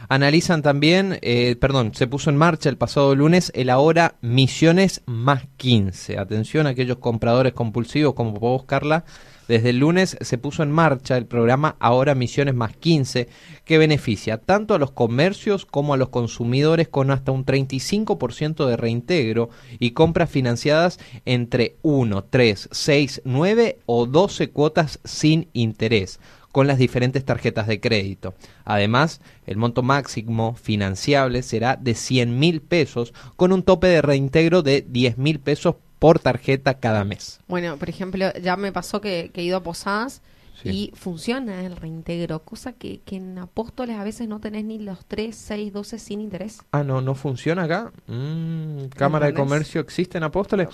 Analizan 0.10 0.62
también, 0.62 1.18
eh, 1.22 1.56
perdón, 1.60 1.94
se 1.96 2.08
puso 2.08 2.30
en 2.30 2.36
marcha 2.36 2.70
el 2.70 2.78
pasado 2.78 3.16
lunes 3.16 3.52
el 3.56 3.70
ahora 3.70 4.16
Misiones 4.22 5.02
más 5.06 5.44
15. 5.58 6.18
Atención 6.20 6.68
a 6.68 6.72
aquellos 6.72 6.98
compradores 6.98 7.54
compulsivos 7.54 8.14
como 8.14 8.34
vos, 8.34 8.66
Carla. 8.66 9.06
Desde 9.48 9.72
el 9.72 9.80
lunes 9.80 10.18
se 10.22 10.38
puso 10.38 10.64
en 10.64 10.72
marcha 10.72 11.18
el 11.18 11.26
programa 11.26 11.76
Ahora 11.80 12.16
Misiones 12.16 12.56
más 12.56 12.76
15, 12.78 13.28
que 13.66 13.78
beneficia 13.78 14.38
tanto 14.38 14.74
a 14.74 14.80
los 14.80 14.92
comercios 14.92 15.66
como 15.66 15.94
a 15.94 15.98
los 15.98 16.10
consumidores 16.10 16.88
con 16.88 17.12
hasta 17.12 17.32
un 17.32 17.46
35% 17.46 18.66
de 18.66 18.78
reintegro 18.78 19.50
y 19.80 19.92
compras 19.92 20.30
financiadas 20.30 21.00
entre 21.26 21.76
1, 21.82 22.24
3, 22.30 22.70
6, 22.72 23.22
9 23.26 23.80
o 23.86 24.06
12 24.06 24.50
cuotas 24.50 25.00
sin 25.04 25.50
interés 25.54 26.20
con 26.54 26.68
las 26.68 26.78
diferentes 26.78 27.26
tarjetas 27.26 27.66
de 27.66 27.80
crédito. 27.80 28.36
Además, 28.64 29.22
el 29.48 29.58
monto 29.58 29.82
máximo 29.82 30.56
financiable 30.56 31.42
será 31.42 31.76
de 31.76 31.96
100 31.96 32.40
mil 32.40 32.62
pesos 32.62 33.12
con 33.36 33.52
un 33.52 33.64
tope 33.64 33.88
de 33.88 34.04
reintegro 34.04 34.62
de 34.62 34.86
10 34.88 35.18
mil 35.18 35.40
pesos 35.40 35.76
por 36.04 36.20
tarjeta 36.20 36.74
cada 36.74 37.06
mes. 37.06 37.40
Bueno, 37.48 37.78
por 37.78 37.88
ejemplo, 37.88 38.34
ya 38.42 38.58
me 38.58 38.74
pasó 38.74 39.00
que, 39.00 39.32
que 39.34 39.40
he 39.40 39.44
ido 39.46 39.56
a 39.56 39.64
Posadas 39.64 40.22
Sí. 40.62 40.70
y 40.70 40.92
funciona 40.96 41.66
el 41.66 41.76
reintegro, 41.78 42.40
cosa 42.44 42.74
que, 42.74 43.00
que 43.06 43.16
en 43.16 43.38
Apóstoles 43.38 43.98
a 43.98 44.04
veces 44.04 44.28
no 44.28 44.40
tenés 44.40 44.66
ni 44.66 44.80
los 44.80 45.06
3, 45.06 45.34
6, 45.36 45.72
12 45.74 46.00
sin 46.00 46.20
interés. 46.22 46.60
Ah, 46.72 46.84
no, 46.84 47.02
no 47.02 47.16
funciona 47.16 47.64
acá. 47.64 47.92
Mm, 48.08 48.86
Cámara 48.96 49.28
de. 49.28 49.34
Comercio 49.34 49.80
existe 49.82 50.18
en 50.18 50.26
Apóstoles. 50.26 50.68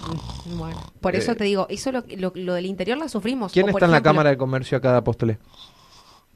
Bueno, 0.58 0.82
por 1.00 1.16
eso 1.16 1.32
Eh, 1.32 1.36
te 1.36 1.44
digo, 1.44 1.68
eso 1.70 1.92
lo, 1.92 2.04
lo, 2.18 2.32
lo 2.36 2.54
del 2.56 2.66
interior 2.66 2.98
la 2.98 3.08
sufrimos. 3.08 3.52
¿Quién 3.54 3.68
O, 3.68 3.70
está 3.70 3.86
en 3.86 3.92
la 3.92 4.02
Cámara 4.02 4.32
de 4.32 4.38
Comercio 4.38 4.78
acá 4.80 4.92
de 4.92 4.98
Apóstoles? 4.98 5.38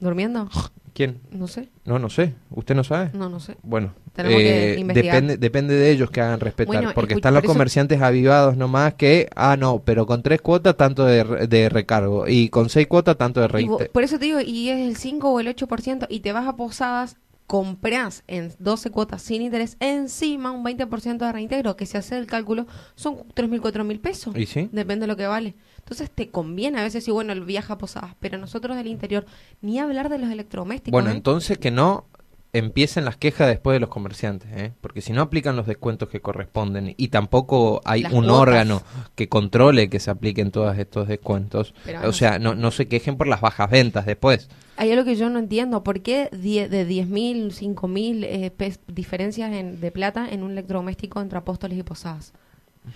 ¿Durmiendo? 0.00 0.48
¿Quién? 0.92 1.18
No 1.32 1.48
sé, 1.48 1.70
No, 1.84 1.98
no 1.98 2.08
sé. 2.08 2.34
¿Usted 2.50 2.74
no 2.76 2.84
sabe? 2.84 3.10
no, 3.14 3.28
no 3.28 3.40
sé. 3.40 3.56
Bueno, 3.64 3.94
Tenemos 4.12 4.38
que 4.38 4.74
eh, 4.74 4.78
investigar. 4.78 5.14
depende, 5.16 5.36
depende 5.38 5.74
de 5.74 5.90
ellos 5.90 6.08
que 6.10 6.20
hagan 6.20 6.38
respetar, 6.38 6.66
Bueno, 6.68 6.92
porque 6.94 7.14
están 7.14 7.34
los 7.34 7.42
eso- 7.42 7.52
comerciantes 7.52 8.00
avivados 8.00 8.56
nomás 8.56 8.94
que, 8.94 9.28
ah, 9.34 9.56
no, 9.56 9.80
pero 9.84 10.06
con 10.06 10.22
tres 10.22 10.40
cuotas 10.40 10.76
tanto 10.76 11.04
de, 11.04 11.48
de 11.48 11.68
recargo 11.68 12.28
y 12.28 12.48
con 12.48 12.68
seis 12.68 12.86
cuotas 12.86 13.16
tanto 13.16 13.40
de 13.40 13.48
reinte. 13.48 13.86
por 13.86 14.04
eso 14.04 14.18
te 14.20 14.26
digo, 14.26 14.40
y 14.40 14.68
es 14.68 14.78
el 14.88 14.96
5 14.96 15.30
o 15.32 15.40
el 15.40 15.48
8%, 15.48 16.06
y 16.08 16.20
te 16.20 16.32
vas 16.32 16.46
a 16.46 16.54
Posadas, 16.54 17.16
compras 17.48 18.22
en 18.28 18.52
12 18.60 18.90
cuotas 18.90 19.20
sin 19.20 19.42
interés, 19.42 19.76
encima 19.80 20.50
un 20.52 20.64
20% 20.64 21.18
de 21.26 21.32
reintegro, 21.32 21.76
que 21.76 21.86
si 21.86 21.96
hace 21.98 22.16
el 22.16 22.26
cálculo 22.26 22.66
son 22.94 23.16
3.000, 23.34 23.60
4.000 23.60 24.00
pesos. 24.00 24.36
¿Y 24.36 24.46
sí? 24.46 24.68
Depende 24.72 25.02
de 25.04 25.06
lo 25.08 25.16
que 25.16 25.26
vale. 25.26 25.54
Entonces 25.84 26.10
te 26.10 26.30
conviene 26.30 26.80
a 26.80 26.82
veces, 26.82 27.06
y 27.06 27.10
bueno, 27.10 27.32
el 27.34 27.44
viaje 27.44 27.72
a 27.72 27.76
Posadas, 27.78 28.14
pero 28.18 28.38
nosotros 28.38 28.74
del 28.76 28.86
interior, 28.86 29.26
ni 29.60 29.78
hablar 29.78 30.08
de 30.08 30.18
los 30.18 30.30
electrodomésticos. 30.30 30.92
Bueno, 30.92 31.10
¿eh? 31.10 31.14
entonces 31.14 31.58
que 31.58 31.70
no 31.70 32.06
empiecen 32.54 33.04
las 33.04 33.16
quejas 33.16 33.48
después 33.48 33.74
de 33.74 33.80
los 33.80 33.90
comerciantes, 33.90 34.48
¿eh? 34.54 34.72
porque 34.80 35.00
si 35.02 35.12
no 35.12 35.20
aplican 35.22 35.56
los 35.56 35.66
descuentos 35.66 36.08
que 36.08 36.20
corresponden 36.20 36.94
y 36.96 37.08
tampoco 37.08 37.82
hay 37.84 38.02
Las 38.02 38.12
un 38.12 38.20
cuotas. 38.26 38.40
órgano 38.40 38.82
que 39.16 39.28
controle 39.28 39.90
que 39.90 39.98
se 40.00 40.10
apliquen 40.10 40.52
todos 40.52 40.78
estos 40.78 41.06
descuentos, 41.08 41.74
Pero 41.84 41.98
o 42.00 42.02
no 42.04 42.12
sea, 42.12 42.38
no, 42.38 42.54
no 42.54 42.70
se 42.70 42.86
quejen 42.88 43.16
por 43.16 43.26
las 43.26 43.40
bajas 43.40 43.68
ventas 43.70 44.06
después. 44.06 44.48
Hay 44.76 44.90
algo 44.92 45.04
que 45.04 45.16
yo 45.16 45.28
no 45.30 45.38
entiendo. 45.40 45.82
¿Por 45.84 46.00
qué 46.00 46.28
die- 46.32 46.68
de 46.68 46.86
10.000, 46.88 47.50
5.000 47.52 48.24
eh, 48.24 48.50
pes- 48.50 48.80
diferencias 48.86 49.52
en- 49.52 49.80
de 49.80 49.90
plata 49.90 50.28
en 50.30 50.42
un 50.44 50.52
electrodoméstico 50.52 51.20
entre 51.20 51.38
Apóstoles 51.38 51.76
y 51.78 51.82
Posadas? 51.82 52.32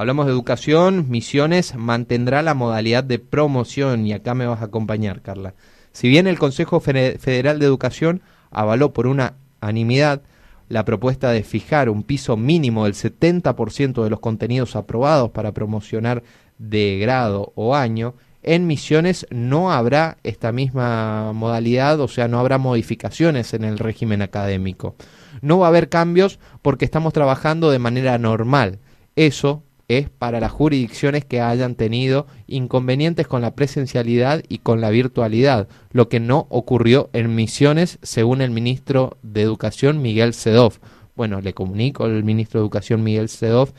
Hablamos 0.00 0.24
de 0.24 0.32
educación, 0.32 1.10
Misiones 1.10 1.74
mantendrá 1.74 2.40
la 2.40 2.54
modalidad 2.54 3.04
de 3.04 3.18
promoción 3.18 4.06
y 4.06 4.14
acá 4.14 4.34
me 4.34 4.46
vas 4.46 4.62
a 4.62 4.64
acompañar, 4.64 5.20
Carla. 5.20 5.52
Si 5.92 6.08
bien 6.08 6.26
el 6.26 6.38
Consejo 6.38 6.80
Federal 6.80 7.58
de 7.58 7.66
Educación 7.66 8.22
avaló 8.50 8.94
por 8.94 9.06
una 9.06 9.34
unanimidad 9.60 10.22
la 10.70 10.86
propuesta 10.86 11.32
de 11.32 11.42
fijar 11.42 11.90
un 11.90 12.02
piso 12.02 12.38
mínimo 12.38 12.86
del 12.86 12.94
70% 12.94 14.02
de 14.02 14.08
los 14.08 14.20
contenidos 14.20 14.74
aprobados 14.74 15.32
para 15.32 15.52
promocionar 15.52 16.22
de 16.56 16.98
grado 16.98 17.52
o 17.54 17.76
año, 17.76 18.14
en 18.42 18.66
Misiones 18.66 19.26
no 19.28 19.70
habrá 19.70 20.16
esta 20.24 20.50
misma 20.50 21.34
modalidad, 21.34 22.00
o 22.00 22.08
sea, 22.08 22.26
no 22.26 22.38
habrá 22.40 22.56
modificaciones 22.56 23.52
en 23.52 23.64
el 23.64 23.78
régimen 23.78 24.22
académico. 24.22 24.94
No 25.42 25.58
va 25.58 25.66
a 25.66 25.68
haber 25.68 25.90
cambios 25.90 26.38
porque 26.62 26.86
estamos 26.86 27.12
trabajando 27.12 27.70
de 27.70 27.78
manera 27.78 28.16
normal. 28.16 28.78
Eso 29.14 29.62
es 29.90 30.08
para 30.08 30.38
las 30.38 30.52
jurisdicciones 30.52 31.24
que 31.24 31.40
hayan 31.40 31.74
tenido 31.74 32.28
inconvenientes 32.46 33.26
con 33.26 33.42
la 33.42 33.56
presencialidad 33.56 34.40
y 34.48 34.58
con 34.58 34.80
la 34.80 34.90
virtualidad, 34.90 35.66
lo 35.90 36.08
que 36.08 36.20
no 36.20 36.46
ocurrió 36.48 37.10
en 37.12 37.34
Misiones, 37.34 37.98
según 38.00 38.40
el 38.40 38.52
ministro 38.52 39.16
de 39.22 39.42
Educación 39.42 40.00
Miguel 40.00 40.32
Sedov. 40.32 40.74
Bueno, 41.16 41.40
le 41.40 41.54
comunico 41.54 42.04
al 42.04 42.22
ministro 42.22 42.60
de 42.60 42.64
Educación 42.64 43.02
Miguel 43.02 43.28
Sedov 43.28 43.72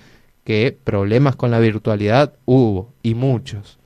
que 0.43 0.77
problemas 0.83 1.37
con 1.37 1.49
la 1.49 1.59
virtualidad 1.59 2.33
hubo 2.43 2.91
y 3.01 3.15
muchos. 3.15 3.79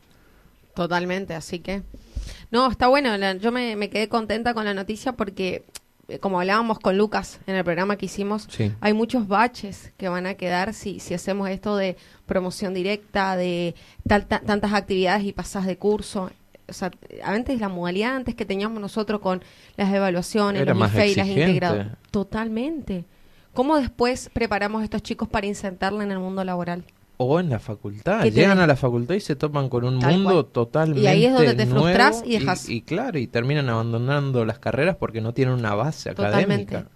Totalmente, 0.74 1.36
así 1.36 1.60
que... 1.60 1.84
No, 2.50 2.72
está 2.72 2.88
bueno, 2.88 3.15
yo 3.34 3.51
me, 3.51 3.75
me 3.75 3.91
quedé 3.91 4.10
contenta 4.10 4.55
con 4.55 4.65
la 4.65 4.74
noticia 4.74 5.12
porque 5.12 5.63
como 6.19 6.39
hablábamos 6.39 6.79
con 6.79 6.97
Lucas 6.97 7.39
en 7.47 7.55
el 7.55 7.63
programa 7.63 7.97
que 7.97 8.05
hicimos, 8.05 8.47
hay 8.79 8.93
muchos 8.93 9.27
baches 9.27 9.91
que 9.97 10.09
van 10.09 10.25
a 10.25 10.35
quedar 10.35 10.74
si, 10.74 11.00
si 11.00 11.13
hacemos 11.13 11.50
esto 11.50 11.77
de 11.77 11.97
promoción 12.25 12.74
directa, 12.74 13.35
de 13.35 13.75
tantas 14.07 14.74
actividades 14.74 15.24
y 15.24 15.33
pasas 15.33 15.65
de 15.65 15.77
curso. 15.77 16.31
O 16.67 16.74
sea, 16.74 16.91
antes 17.24 17.59
la 17.59 17.69
modalidad 17.69 18.15
antes 18.15 18.35
que 18.35 18.45
teníamos 18.45 18.81
nosotros 18.81 19.21
con 19.21 19.43
las 19.77 19.93
evaluaciones, 19.93 20.65
los 20.65 20.77
IFE 20.89 21.07
y 21.09 21.15
las 21.15 21.27
integradas. 21.27 21.97
Totalmente. 22.12 23.05
¿Cómo 23.53 23.77
después 23.77 24.29
preparamos 24.33 24.81
a 24.81 24.83
estos 24.83 25.01
chicos 25.01 25.29
para 25.29 25.47
insertarla 25.47 26.03
en 26.03 26.12
el 26.12 26.19
mundo 26.19 26.43
laboral? 26.43 26.83
O 27.17 27.39
en 27.39 27.50
la 27.50 27.60
facultad. 27.60 28.24
Llegan 28.25 28.60
a 28.60 28.67
la 28.67 28.75
facultad 28.75 29.15
y 29.15 29.19
se 29.19 29.36
topan 29.36 29.69
con 29.69 29.84
un 29.84 29.98
mundo 29.98 30.45
totalmente 30.45 31.01
Y 31.01 31.07
ahí 31.07 31.25
es 31.25 31.34
donde 31.34 31.53
te 31.53 31.65
frustras 31.65 32.24
y 32.25 32.39
dejas. 32.39 32.69
Y, 32.69 32.81
claro, 32.81 33.19
y 33.19 33.27
terminan 33.27 33.69
abandonando 33.69 34.45
las 34.45 34.60
carreras 34.60 34.95
porque 34.98 35.22
no 35.22 35.34
tienen 35.34 35.53
una 35.53 35.75
base 35.75 36.10
académica. 36.10 36.88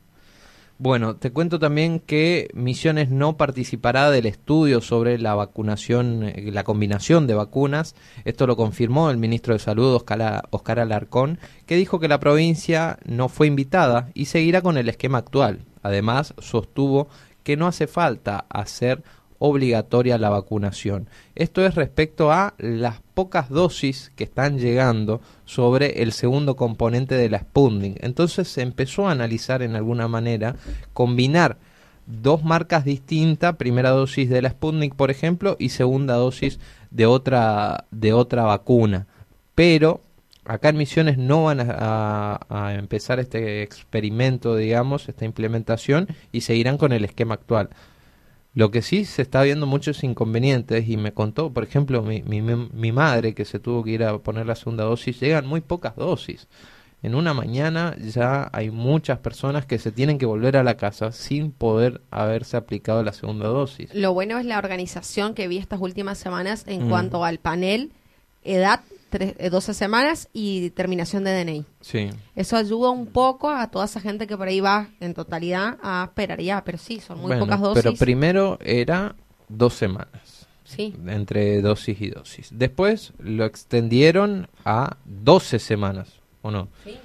Bueno, 0.81 1.17
te 1.17 1.31
cuento 1.31 1.59
también 1.59 1.99
que 1.99 2.47
Misiones 2.53 3.09
no 3.09 3.35
participará 3.35 4.11
del 4.11 4.25
estudio 4.25 4.79
sobre 4.79 5.17
la 5.17 5.35
vacunación, 5.35 6.23
eh, 6.23 6.51
la 6.53 6.63
combinación 6.63 7.27
de 7.27 7.33
vacunas. 7.33 7.95
Esto 8.23 8.47
lo 8.47 8.55
confirmó 8.55 9.09
el 9.09 9.17
ministro 9.17 9.53
de 9.53 9.59
Salud, 9.59 9.93
Oscar, 9.93 10.47
Oscar 10.51 10.79
Alarcón, 10.79 11.37
que 11.65 11.75
dijo 11.75 11.99
que 11.99 12.07
la 12.07 12.21
provincia 12.21 12.97
no 13.03 13.27
fue 13.27 13.47
invitada 13.47 14.09
y 14.13 14.25
seguirá 14.25 14.61
con 14.61 14.77
el 14.77 14.87
esquema 14.87 15.17
actual. 15.17 15.65
Además, 15.83 16.33
sostuvo 16.37 17.09
que 17.43 17.57
no 17.57 17.67
hace 17.67 17.87
falta 17.87 18.45
hacer 18.49 19.03
obligatoria 19.39 20.17
la 20.17 20.29
vacunación. 20.29 21.07
Esto 21.35 21.65
es 21.65 21.75
respecto 21.75 22.31
a 22.31 22.53
las 22.57 23.01
pocas 23.13 23.49
dosis 23.49 24.11
que 24.15 24.25
están 24.25 24.59
llegando 24.59 25.21
sobre 25.45 26.03
el 26.03 26.11
segundo 26.11 26.55
componente 26.55 27.15
de 27.15 27.29
la 27.29 27.39
Sputnik. 27.39 27.97
Entonces 28.03 28.49
se 28.49 28.61
empezó 28.61 29.07
a 29.07 29.11
analizar 29.11 29.61
en 29.61 29.75
alguna 29.75 30.07
manera 30.07 30.55
combinar 30.93 31.57
dos 32.05 32.43
marcas 32.43 32.83
distintas, 32.85 33.55
primera 33.55 33.91
dosis 33.91 34.29
de 34.29 34.41
la 34.41 34.49
Sputnik, 34.49 34.95
por 34.95 35.09
ejemplo, 35.09 35.55
y 35.57 35.69
segunda 35.69 36.15
dosis 36.15 36.59
de 36.91 37.05
otra 37.05 37.85
de 37.91 38.13
otra 38.13 38.43
vacuna. 38.43 39.07
Pero 39.55 40.01
acá 40.43 40.69
en 40.69 40.77
Misiones 40.77 41.17
no 41.17 41.45
van 41.45 41.59
a, 41.61 42.39
a, 42.49 42.73
empezar 42.73 43.19
este 43.19 43.61
experimento, 43.61 44.55
digamos, 44.55 45.07
esta 45.07 45.25
implementación 45.25 46.07
y 46.31 46.41
seguirán 46.41 46.77
con 46.77 46.91
el 46.91 47.05
esquema 47.05 47.35
actual. 47.35 47.69
Lo 48.53 48.71
que 48.71 48.81
sí 48.81 49.05
se 49.05 49.21
está 49.21 49.43
viendo 49.43 49.67
muchos 49.67 50.03
inconvenientes 50.03 50.87
y 50.89 50.97
me 50.97 51.13
contó, 51.13 51.53
por 51.53 51.63
ejemplo, 51.63 52.01
mi, 52.01 52.23
mi, 52.23 52.41
mi 52.41 52.91
madre 52.91 53.33
que 53.33 53.45
se 53.45 53.59
tuvo 53.59 53.83
que 53.83 53.91
ir 53.91 54.03
a 54.03 54.17
poner 54.17 54.45
la 54.47 54.55
segunda 54.55 54.83
dosis, 54.83 55.19
llegan 55.19 55.45
muy 55.45 55.61
pocas 55.61 55.95
dosis. 55.95 56.47
En 57.01 57.15
una 57.15 57.33
mañana 57.33 57.95
ya 57.97 58.49
hay 58.51 58.71
muchas 58.71 59.19
personas 59.19 59.65
que 59.65 59.77
se 59.77 59.91
tienen 59.91 60.17
que 60.17 60.25
volver 60.25 60.57
a 60.57 60.63
la 60.63 60.75
casa 60.75 61.13
sin 61.13 61.51
poder 61.51 62.01
haberse 62.11 62.57
aplicado 62.57 63.03
la 63.03 63.13
segunda 63.13 63.47
dosis. 63.47 63.93
Lo 63.93 64.13
bueno 64.13 64.37
es 64.37 64.45
la 64.45 64.57
organización 64.57 65.33
que 65.33 65.47
vi 65.47 65.57
estas 65.57 65.79
últimas 65.79 66.17
semanas 66.17 66.65
en 66.67 66.87
mm. 66.87 66.89
cuanto 66.89 67.23
al 67.23 67.37
panel, 67.37 67.93
edad, 68.43 68.81
12 69.11 69.71
eh, 69.71 69.73
semanas 69.73 70.29
y 70.33 70.69
terminación 70.71 71.23
de 71.23 71.43
DNI. 71.43 71.65
Sí. 71.81 72.09
Eso 72.35 72.57
ayuda 72.57 72.89
un 72.89 73.07
poco 73.07 73.49
a 73.49 73.69
toda 73.71 73.85
esa 73.85 73.99
gente 73.99 74.27
que 74.27 74.37
por 74.37 74.47
ahí 74.47 74.59
va 74.59 74.89
en 74.99 75.13
totalidad 75.13 75.77
a 75.81 76.05
esperar 76.05 76.41
ya, 76.41 76.63
pero 76.63 76.77
sí, 76.77 76.99
son 76.99 77.19
muy 77.19 77.37
pocas 77.37 77.59
dosis. 77.59 77.83
Pero 77.83 77.95
primero 77.95 78.59
era 78.61 79.15
dos 79.47 79.73
semanas. 79.73 80.47
Sí. 80.63 80.93
Entre 81.07 81.61
dosis 81.61 81.99
y 81.99 82.09
dosis. 82.09 82.49
Después 82.51 83.13
lo 83.17 83.45
extendieron 83.45 84.47
a 84.65 84.97
12 85.05 85.57
semanas, 85.57 86.13
¿o 86.43 86.51
no? 86.51 86.67
Sí. 86.83 86.95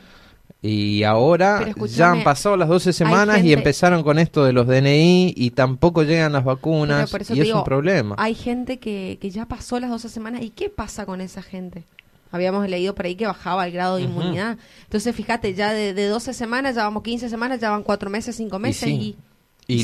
Y 0.66 1.04
ahora 1.04 1.74
ya 1.88 2.12
han 2.12 2.24
pasado 2.24 2.56
las 2.56 2.70
12 2.70 2.94
semanas 2.94 3.44
y 3.44 3.52
empezaron 3.52 4.02
con 4.02 4.18
esto 4.18 4.46
de 4.46 4.54
los 4.54 4.66
DNI 4.66 5.34
y 5.36 5.50
tampoco 5.50 6.04
llegan 6.04 6.32
las 6.32 6.42
vacunas 6.42 7.12
y 7.28 7.40
es 7.40 7.52
un 7.52 7.64
problema. 7.64 8.14
Hay 8.16 8.34
gente 8.34 8.78
que, 8.78 9.18
que 9.20 9.28
ya 9.28 9.44
pasó 9.44 9.78
las 9.78 9.90
12 9.90 10.08
semanas 10.08 10.40
y 10.40 10.48
¿qué 10.48 10.70
pasa 10.70 11.04
con 11.04 11.20
esa 11.20 11.42
gente? 11.42 11.84
Habíamos 12.32 12.66
leído 12.66 12.94
por 12.94 13.04
ahí 13.04 13.14
que 13.14 13.26
bajaba 13.26 13.66
el 13.66 13.74
grado 13.74 13.96
de 13.96 14.04
inmunidad. 14.04 14.56
Entonces, 14.84 15.14
fíjate, 15.14 15.52
ya 15.52 15.74
de, 15.74 15.92
de, 15.92 16.06
12 16.06 16.32
semanas, 16.32 16.74
ya 16.74 16.84
vamos 16.84 17.02
15 17.02 17.28
semanas, 17.28 17.60
ya 17.60 17.68
van 17.68 17.82
4 17.82 18.08
meses, 18.08 18.34
5 18.34 18.58
meses 18.58 18.88
y 18.88 18.94
y 18.94 19.16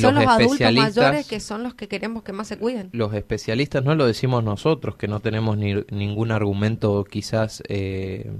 son 0.00 0.14
los, 0.14 0.26
adultos 0.26 0.72
mayores 0.72 1.26
que 1.26 1.40
son 1.40 1.62
los 1.62 1.74
que 1.74 1.88
queremos 1.88 2.22
que 2.22 2.32
más 2.32 2.48
se 2.48 2.58
cuiden. 2.58 2.90
Los 2.92 3.14
especialistas 3.14 3.84
no 3.84 3.94
lo 3.94 4.06
decimos 4.06 4.44
nosotros, 4.44 4.96
que 4.96 5.08
no 5.08 5.20
tenemos 5.20 5.56
ni, 5.56 5.74
ningún 5.90 6.30
argumento 6.32 7.04
quizás 7.04 7.62
eh, 7.68 8.30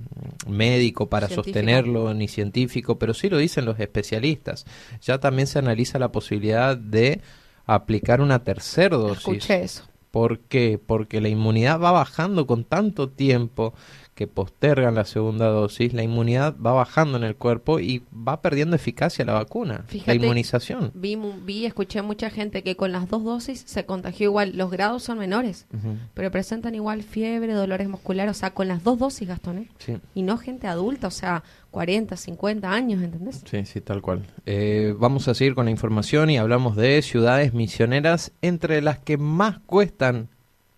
médico 0.47 1.09
para 1.09 1.29
sostenerlo, 1.29 2.13
ni 2.15 2.29
científico, 2.29 2.99
pero 2.99 3.15
sí 3.15 3.29
lo 3.29 3.39
dicen 3.39 3.65
los 3.65 3.81
especialistas. 3.81 4.67
Ya 5.03 5.19
también 5.19 5.47
se 5.47 5.59
analiza 5.59 5.99
la 5.99 6.13
posibilidad 6.13 6.77
de 6.77 7.21
aplicar 7.67 8.21
una 8.21 8.45
tercera 8.45 8.97
dosis. 8.97 9.19
Escuché 9.19 9.63
eso. 9.63 9.85
¿Por 10.11 10.41
qué? 10.41 10.81
Porque 10.85 11.21
la 11.21 11.29
inmunidad 11.29 11.81
va 11.81 11.93
bajando 11.93 12.47
con 12.47 12.65
tanto 12.65 13.11
tiempo 13.11 13.75
que 14.21 14.27
postergan 14.27 14.97
la 14.97 15.07
segunda 15.07 15.47
dosis, 15.47 15.95
la 15.95 16.03
inmunidad 16.03 16.55
va 16.55 16.75
bajando 16.75 17.17
en 17.17 17.25
el 17.25 17.37
cuerpo 17.37 17.81
y 17.81 18.03
va 18.13 18.43
perdiendo 18.43 18.77
eficacia 18.77 19.25
la 19.25 19.33
vacuna, 19.33 19.87
la 20.05 20.15
inmunización. 20.15 20.91
Vi, 20.93 21.17
vi, 21.43 21.65
escuché 21.65 22.03
mucha 22.03 22.29
gente 22.29 22.63
que 22.63 22.77
con 22.77 22.93
las 22.93 23.09
dos 23.09 23.25
dosis 23.25 23.63
se 23.67 23.87
contagió 23.87 24.27
igual. 24.27 24.59
Los 24.59 24.71
grados 24.71 25.05
son 25.05 25.17
menores, 25.17 25.65
pero 26.13 26.31
presentan 26.31 26.75
igual 26.75 27.03
fiebre, 27.03 27.55
dolores 27.55 27.89
musculares, 27.89 28.33
o 28.33 28.39
sea, 28.39 28.51
con 28.51 28.69
las 28.69 28.85
dos 28.85 28.99
dosis, 28.99 29.27
Gastón, 29.27 29.57
¿eh? 29.57 29.69
Sí. 29.79 29.97
Y 30.15 30.21
no 30.21 30.37
gente 30.37 30.67
adulta, 30.67 31.07
o 31.07 31.11
sea, 31.11 31.43
40, 31.71 32.15
50 32.15 32.71
años, 32.71 33.03
¿entendés? 33.03 33.43
Sí, 33.51 33.65
sí, 33.65 33.81
tal 33.81 34.03
cual. 34.03 34.27
Eh, 34.45 34.95
vamos 34.99 35.29
a 35.29 35.35
seguir 35.35 35.55
con 35.55 35.65
la 35.65 35.71
información 35.71 36.29
y 36.29 36.37
hablamos 36.37 36.77
de 36.77 37.01
ciudades 37.01 37.55
misioneras 37.55 38.33
entre 38.43 38.83
las 38.83 38.99
que 38.99 39.17
más 39.17 39.61
cuestan 39.61 40.29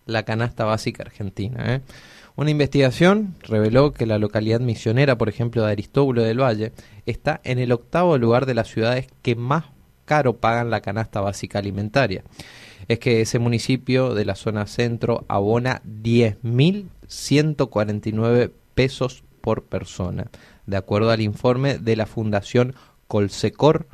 la 0.05 0.23
canasta 0.23 0.63
básica 0.63 1.03
argentina, 1.03 1.75
¿eh? 1.75 1.81
Una 2.35 2.49
investigación 2.49 3.35
reveló 3.43 3.93
que 3.93 4.07
la 4.07 4.17
localidad 4.17 4.59
misionera, 4.59 5.19
por 5.19 5.29
ejemplo, 5.29 5.63
de 5.63 5.71
Aristóbulo 5.71 6.23
del 6.23 6.41
Valle, 6.41 6.71
está 7.05 7.39
en 7.43 7.59
el 7.59 7.71
octavo 7.71 8.17
lugar 8.17 8.47
de 8.47 8.55
las 8.55 8.69
ciudades 8.69 9.05
que 9.21 9.35
más 9.35 9.65
caro 10.05 10.37
pagan 10.37 10.71
la 10.71 10.81
canasta 10.81 11.21
básica 11.21 11.59
alimentaria. 11.59 12.23
Es 12.87 12.97
que 12.99 13.21
ese 13.21 13.37
municipio 13.37 14.15
de 14.15 14.25
la 14.25 14.33
zona 14.35 14.65
centro 14.65 15.25
abona 15.27 15.83
10.149 15.85 18.49
pesos 18.73 19.23
por 19.41 19.65
persona, 19.65 20.31
de 20.65 20.77
acuerdo 20.77 21.11
al 21.11 21.21
informe 21.21 21.77
de 21.77 21.95
la 21.95 22.07
Fundación 22.07 22.73
Colsecor, 23.07 23.85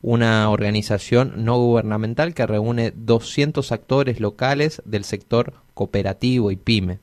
una 0.00 0.48
organización 0.48 1.44
no 1.44 1.58
gubernamental 1.58 2.34
que 2.34 2.46
reúne 2.46 2.92
200 2.94 3.72
actores 3.72 4.20
locales 4.20 4.80
del 4.84 5.02
sector 5.04 5.54
cooperativo 5.74 6.50
y 6.50 6.56
pyme. 6.56 7.00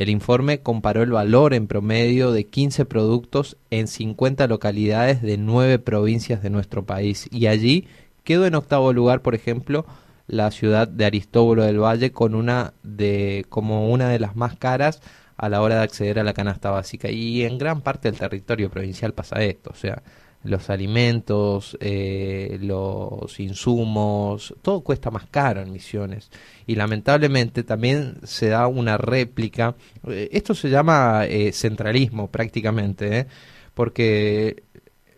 El 0.00 0.08
informe 0.08 0.60
comparó 0.60 1.02
el 1.02 1.10
valor 1.10 1.52
en 1.52 1.66
promedio 1.66 2.32
de 2.32 2.46
15 2.46 2.86
productos 2.86 3.58
en 3.68 3.86
50 3.86 4.46
localidades 4.46 5.20
de 5.20 5.36
9 5.36 5.78
provincias 5.78 6.42
de 6.42 6.48
nuestro 6.48 6.86
país. 6.86 7.28
Y 7.30 7.48
allí 7.48 7.86
quedó 8.24 8.46
en 8.46 8.54
octavo 8.54 8.94
lugar, 8.94 9.20
por 9.20 9.34
ejemplo, 9.34 9.84
la 10.26 10.50
ciudad 10.52 10.88
de 10.88 11.04
Aristóbulo 11.04 11.64
del 11.64 11.82
Valle 11.82 12.12
con 12.12 12.34
una 12.34 12.72
de 12.82 13.44
como 13.50 13.90
una 13.90 14.08
de 14.08 14.18
las 14.18 14.36
más 14.36 14.56
caras 14.56 15.02
a 15.36 15.50
la 15.50 15.60
hora 15.60 15.74
de 15.74 15.82
acceder 15.82 16.18
a 16.18 16.24
la 16.24 16.32
canasta 16.32 16.70
básica. 16.70 17.10
Y 17.10 17.42
en 17.42 17.58
gran 17.58 17.82
parte 17.82 18.10
del 18.10 18.18
territorio 18.18 18.70
provincial 18.70 19.12
pasa 19.12 19.42
esto, 19.42 19.68
o 19.70 19.76
sea, 19.76 20.02
los 20.42 20.70
alimentos, 20.70 21.76
eh, 21.80 22.58
los 22.62 23.38
insumos, 23.40 24.54
todo 24.62 24.80
cuesta 24.80 25.10
más 25.10 25.26
caro 25.30 25.60
en 25.60 25.72
Misiones. 25.72 26.30
Y 26.66 26.76
lamentablemente 26.76 27.62
también 27.62 28.16
se 28.24 28.48
da 28.48 28.66
una 28.66 28.96
réplica, 28.96 29.74
eh, 30.08 30.28
esto 30.32 30.54
se 30.54 30.70
llama 30.70 31.26
eh, 31.26 31.52
centralismo 31.52 32.30
prácticamente, 32.30 33.26
porque 33.74 34.62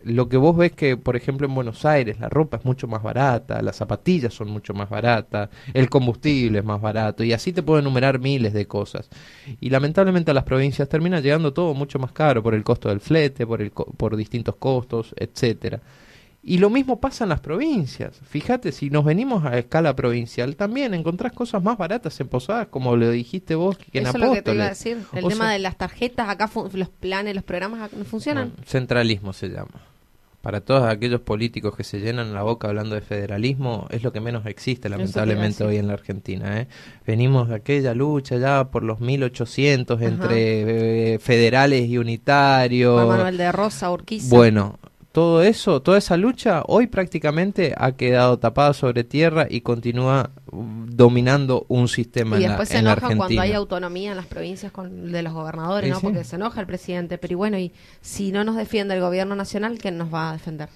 lo 0.05 0.29
que 0.29 0.37
vos 0.37 0.55
ves 0.55 0.71
que, 0.71 0.97
por 0.97 1.15
ejemplo, 1.15 1.47
en 1.47 1.55
Buenos 1.55 1.85
Aires 1.85 2.19
la 2.19 2.29
ropa 2.29 2.57
es 2.57 2.65
mucho 2.65 2.87
más 2.87 3.01
barata, 3.03 3.61
las 3.61 3.77
zapatillas 3.77 4.33
son 4.33 4.49
mucho 4.49 4.73
más 4.73 4.89
baratas, 4.89 5.49
el 5.73 5.89
combustible 5.89 6.59
es 6.59 6.65
más 6.65 6.81
barato, 6.81 7.23
y 7.23 7.33
así 7.33 7.53
te 7.53 7.63
puedo 7.63 7.79
enumerar 7.79 8.19
miles 8.19 8.53
de 8.53 8.67
cosas. 8.67 9.09
Y 9.59 9.69
lamentablemente 9.69 10.31
a 10.31 10.33
las 10.33 10.43
provincias 10.43 10.89
termina 10.89 11.19
llegando 11.19 11.53
todo 11.53 11.73
mucho 11.73 11.99
más 11.99 12.11
caro 12.11 12.43
por 12.43 12.53
el 12.53 12.63
costo 12.63 12.89
del 12.89 12.99
flete, 12.99 13.47
por, 13.47 13.61
el 13.61 13.71
por 13.71 14.15
distintos 14.15 14.55
costos, 14.55 15.13
etcétera. 15.17 15.81
Y 16.45 16.57
lo 16.57 16.69
mismo 16.69 16.99
pasa 16.99 17.23
en 17.23 17.29
las 17.29 17.39
provincias. 17.39 18.19
Fíjate, 18.27 18.73
si 18.73 18.89
nos 18.89 19.05
venimos 19.05 19.45
a 19.45 19.57
escala 19.57 19.95
provincial, 19.95 20.57
también 20.57 20.93
encontrás 20.93 21.31
cosas 21.31 21.63
más 21.63 21.77
baratas 21.77 22.19
en 22.19 22.27
Posadas, 22.27 22.67
como 22.67 22.97
lo 22.97 23.09
dijiste 23.11 23.55
vos, 23.55 23.77
que 23.77 23.99
en 23.99 24.07
Eso 24.07 24.17
es 24.17 24.23
lo 24.23 24.33
que 24.33 24.41
te 24.41 24.53
iba 24.53 24.65
a 24.65 24.69
decir. 24.69 24.97
El 25.13 25.25
tema 25.29 25.53
de 25.53 25.59
las 25.59 25.77
tarjetas, 25.77 26.27
acá 26.27 26.51
los 26.73 26.89
planes, 26.89 27.33
los 27.33 27.45
programas 27.45 27.93
no 27.93 28.03
funcionan. 28.03 28.51
centralismo 28.65 29.31
se 29.31 29.47
llama 29.47 29.92
para 30.43 30.59
todos 30.59 30.83
aquellos 30.83 31.21
políticos 31.21 31.73
que 31.73 31.85
se 31.85 32.01
llenan 32.01 32.33
la 32.33 32.43
boca 32.43 32.67
hablando 32.67 32.95
de 32.95 33.01
federalismo, 33.01 33.87
es 33.89 34.03
lo 34.03 34.11
que 34.11 34.19
menos 34.19 34.45
existe 34.45 34.89
lamentablemente 34.89 35.63
hoy 35.63 35.77
en 35.77 35.87
la 35.87 35.93
Argentina. 35.93 36.59
¿eh? 36.59 36.67
Venimos 37.07 37.47
de 37.47 37.55
aquella 37.55 37.93
lucha 37.93 38.35
ya 38.35 38.65
por 38.65 38.83
los 38.83 38.99
1800 38.99 40.01
entre 40.01 41.13
eh, 41.13 41.19
federales 41.19 41.87
y 41.87 41.97
unitarios. 41.97 43.07
Manuel 43.07 43.37
de 43.37 43.53
Rosa, 43.53 43.89
Urquiza. 43.89 44.35
Bueno, 44.35 44.79
todo 45.13 45.43
eso, 45.43 45.83
toda 45.83 45.99
esa 45.99 46.17
lucha 46.17 46.63
hoy 46.65 46.87
prácticamente 46.87 47.75
ha 47.77 47.91
quedado 47.91 48.39
tapada 48.39 48.73
sobre 48.73 49.03
tierra 49.03 49.45
y 49.47 49.61
continúa 49.61 50.31
mm, 50.51 50.89
dominando 50.89 51.67
un 51.69 51.87
sistema 51.87 52.39
y 52.39 52.43
en 52.43 52.49
después 52.49 52.69
la, 52.69 52.73
se 52.73 52.79
enoja 52.79 53.15
cuando 53.15 53.41
hay 53.41 53.53
autonomía 53.53 54.09
en 54.09 54.17
las 54.17 54.25
provincias 54.25 54.71
con, 54.71 55.11
de 55.11 55.21
los 55.21 55.31
gobernadores, 55.31 55.91
¿no? 55.91 55.99
Porque 56.01 56.23
se 56.23 56.35
enoja 56.35 56.59
el 56.61 56.65
presidente. 56.65 57.19
Pero 57.19 57.33
y 57.33 57.35
bueno, 57.35 57.59
y 57.59 57.71
si 58.01 58.31
no 58.31 58.43
nos 58.43 58.55
defiende 58.55 58.95
el 58.95 59.01
gobierno 59.01 59.35
nacional, 59.35 59.77
¿quién 59.77 59.99
nos 59.99 60.11
va 60.11 60.31
a 60.31 60.33
defender? 60.33 60.69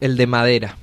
El 0.00 0.16
de 0.16 0.26
madera. 0.26 0.76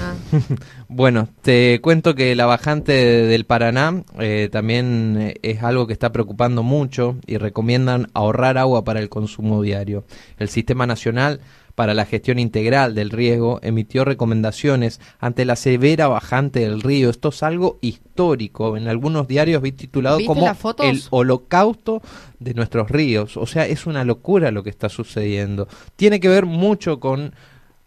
Ah. 0.00 0.14
bueno, 0.88 1.28
te 1.42 1.80
cuento 1.82 2.14
que 2.14 2.34
la 2.34 2.46
bajante 2.46 2.92
del 2.92 3.44
Paraná 3.44 4.04
eh, 4.18 4.48
también 4.50 5.34
es 5.42 5.62
algo 5.62 5.86
que 5.86 5.92
está 5.92 6.12
preocupando 6.12 6.62
mucho 6.62 7.16
y 7.26 7.36
recomiendan 7.36 8.08
ahorrar 8.14 8.56
agua 8.56 8.84
para 8.84 9.00
el 9.00 9.10
consumo 9.10 9.60
diario. 9.60 10.04
El 10.38 10.48
Sistema 10.48 10.86
Nacional 10.86 11.40
para 11.78 11.94
la 11.94 12.06
Gestión 12.06 12.40
Integral 12.40 12.96
del 12.96 13.10
Riesgo 13.10 13.60
emitió 13.62 14.04
recomendaciones 14.04 15.00
ante 15.20 15.44
la 15.44 15.54
severa 15.54 16.08
bajante 16.08 16.58
del 16.58 16.82
río. 16.82 17.08
Esto 17.08 17.28
es 17.28 17.40
algo 17.44 17.78
histórico. 17.82 18.76
En 18.76 18.88
algunos 18.88 19.28
diarios 19.28 19.62
vi 19.62 19.70
titulado 19.70 20.18
como 20.26 20.52
el 20.80 21.02
holocausto 21.10 22.02
de 22.40 22.54
nuestros 22.54 22.90
ríos. 22.90 23.36
O 23.36 23.46
sea, 23.46 23.64
es 23.64 23.86
una 23.86 24.02
locura 24.02 24.50
lo 24.50 24.64
que 24.64 24.70
está 24.70 24.88
sucediendo. 24.88 25.68
Tiene 25.94 26.18
que 26.18 26.28
ver 26.28 26.46
mucho 26.46 26.98
con 26.98 27.32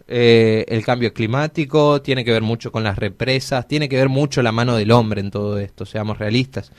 eh, 0.07 0.63
el 0.69 0.85
cambio 0.85 1.13
climático, 1.13 2.01
tiene 2.01 2.23
que 2.23 2.31
ver 2.31 2.43
mucho 2.43 2.71
con 2.71 2.85
las 2.85 2.97
represas, 2.97 3.67
tiene 3.67 3.89
que 3.89 3.97
ver 3.97 4.07
mucho 4.07 4.41
la 4.41 4.53
mano 4.53 4.77
del 4.77 4.91
hombre 4.91 5.19
en 5.19 5.31
todo 5.31 5.59
esto, 5.59 5.85
seamos 5.85 6.17
realistas. 6.17 6.71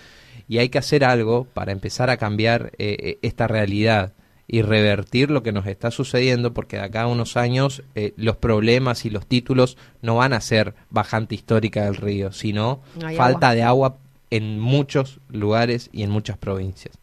Y 0.48 0.56
hay 0.56 0.70
que 0.70 0.78
hacer 0.78 1.04
algo 1.04 1.44
para 1.52 1.72
empezar 1.72 2.08
a 2.08 2.16
cambiar 2.16 2.72
eh, 2.78 2.96
eh, 2.98 3.18
esta 3.20 3.48
realidad 3.48 4.14
y 4.52 4.60
revertir 4.60 5.30
lo 5.30 5.42
que 5.42 5.50
nos 5.50 5.66
está 5.66 5.90
sucediendo, 5.90 6.52
porque 6.52 6.76
de 6.76 6.82
acá 6.82 7.02
a 7.02 7.06
unos 7.06 7.38
años 7.38 7.82
los 8.16 8.36
problemas 8.36 9.06
y 9.06 9.10
los 9.10 9.26
títulos 9.26 9.78
no 10.02 10.16
van 10.16 10.34
a 10.34 10.42
ser 10.42 10.74
bajante 10.90 11.34
histórica 11.34 11.86
del 11.86 11.96
río, 11.96 12.32
sino 12.32 12.82
falta 13.16 13.54
de 13.54 13.62
agua 13.62 13.96
en 14.30 14.60
muchos 14.60 15.20
lugares 15.30 15.88
y 15.90 16.02
en 16.02 16.10
muchas 16.10 16.36
provincias. 16.36 16.98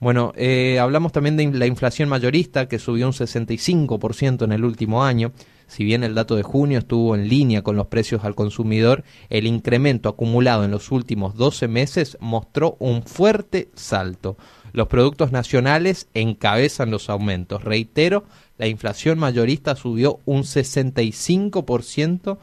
Bueno, 0.00 0.32
hablamos 0.80 1.12
también 1.12 1.36
de 1.36 1.52
la 1.52 1.66
inflación 1.66 2.08
mayorista, 2.08 2.66
que 2.66 2.80
subió 2.80 3.06
un 3.06 3.12
65% 3.12 4.44
en 4.44 4.50
el 4.50 4.64
último 4.64 5.04
año. 5.04 5.30
Si 5.68 5.84
bien 5.84 6.02
el 6.02 6.16
dato 6.16 6.34
de 6.34 6.42
junio 6.42 6.80
estuvo 6.80 7.14
en 7.14 7.28
línea 7.28 7.62
con 7.62 7.76
los 7.76 7.86
precios 7.86 8.24
al 8.24 8.34
consumidor, 8.34 9.04
el 9.30 9.46
incremento 9.46 10.08
acumulado 10.08 10.64
en 10.64 10.72
los 10.72 10.90
últimos 10.90 11.36
12 11.36 11.68
meses 11.68 12.18
mostró 12.20 12.76
un 12.80 13.04
fuerte 13.04 13.70
salto. 13.76 14.36
Los 14.72 14.88
productos 14.88 15.32
nacionales 15.32 16.08
encabezan 16.14 16.90
los 16.90 17.10
aumentos. 17.10 17.62
Reitero, 17.62 18.24
la 18.58 18.66
inflación 18.66 19.18
mayorista 19.18 19.76
subió 19.76 20.20
un 20.24 20.42
65% 20.42 22.38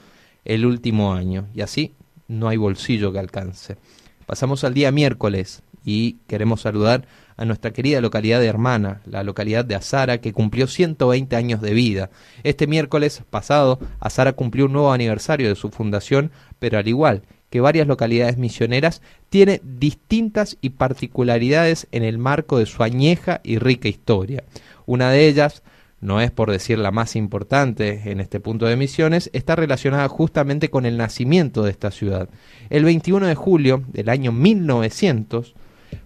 el 0.46 0.66
último 0.66 1.14
año 1.14 1.48
y 1.56 1.62
así 1.62 1.94
no 2.28 2.48
hay 2.48 2.58
bolsillo 2.58 3.12
que 3.12 3.20
alcance. 3.20 3.78
Pasamos 4.26 4.64
al 4.64 4.76
día 4.76 4.92
miércoles 4.92 5.64
y 5.84 6.18
queremos 6.28 6.62
saludar 6.62 7.08
a 7.36 7.46
nuestra 7.46 7.72
querida 7.72 8.02
localidad 8.02 8.40
de 8.40 8.48
Hermana, 8.48 9.02
la 9.06 9.24
localidad 9.24 9.66
de 9.66 9.76
Azara, 9.76 10.20
que 10.20 10.34
cumplió 10.34 10.68
120 10.68 11.36
años 11.36 11.62
de 11.62 11.74
vida. 11.74 12.10
Este 12.44 12.68
miércoles 12.68 13.24
pasado, 13.30 13.80
Azara 14.00 14.34
cumplió 14.34 14.66
un 14.66 14.74
nuevo 14.74 14.92
aniversario 14.92 15.48
de 15.48 15.56
su 15.56 15.70
fundación, 15.70 16.32
pero 16.60 16.78
al 16.78 16.88
igual 16.88 17.24
que 17.50 17.62
varias 17.62 17.88
localidades 17.88 18.38
misioneras, 18.38 19.02
tiene 19.30 19.62
distintas 19.64 20.58
y 20.62 20.72
particularidades 20.72 21.88
en 21.92 22.04
el 22.04 22.18
marco 22.18 22.60
de 22.60 22.66
su 22.66 22.84
añeja 22.84 23.42
y 23.44 23.58
rica 23.58 23.88
historia. 23.88 24.44
Una 24.86 25.12
de 25.12 25.28
ellas, 25.28 25.64
no 26.02 26.22
es 26.22 26.32
por 26.32 26.52
decir 26.52 26.78
la 26.78 26.92
más 26.92 27.16
importante 27.16 28.12
en 28.12 28.20
este 28.20 28.40
punto 28.40 28.66
de 28.66 28.76
misiones, 28.76 29.30
está 29.34 29.56
relacionada 29.56 30.08
justamente 30.08 30.70
con 30.70 30.86
el 30.86 30.98
nacimiento 30.98 31.64
de 31.64 31.72
esta 31.72 31.92
ciudad. 31.92 32.30
El 32.70 32.86
21 32.86 33.28
de 33.28 33.36
julio 33.36 33.84
del 33.88 34.10
año 34.10 34.32
1900, 34.32 35.56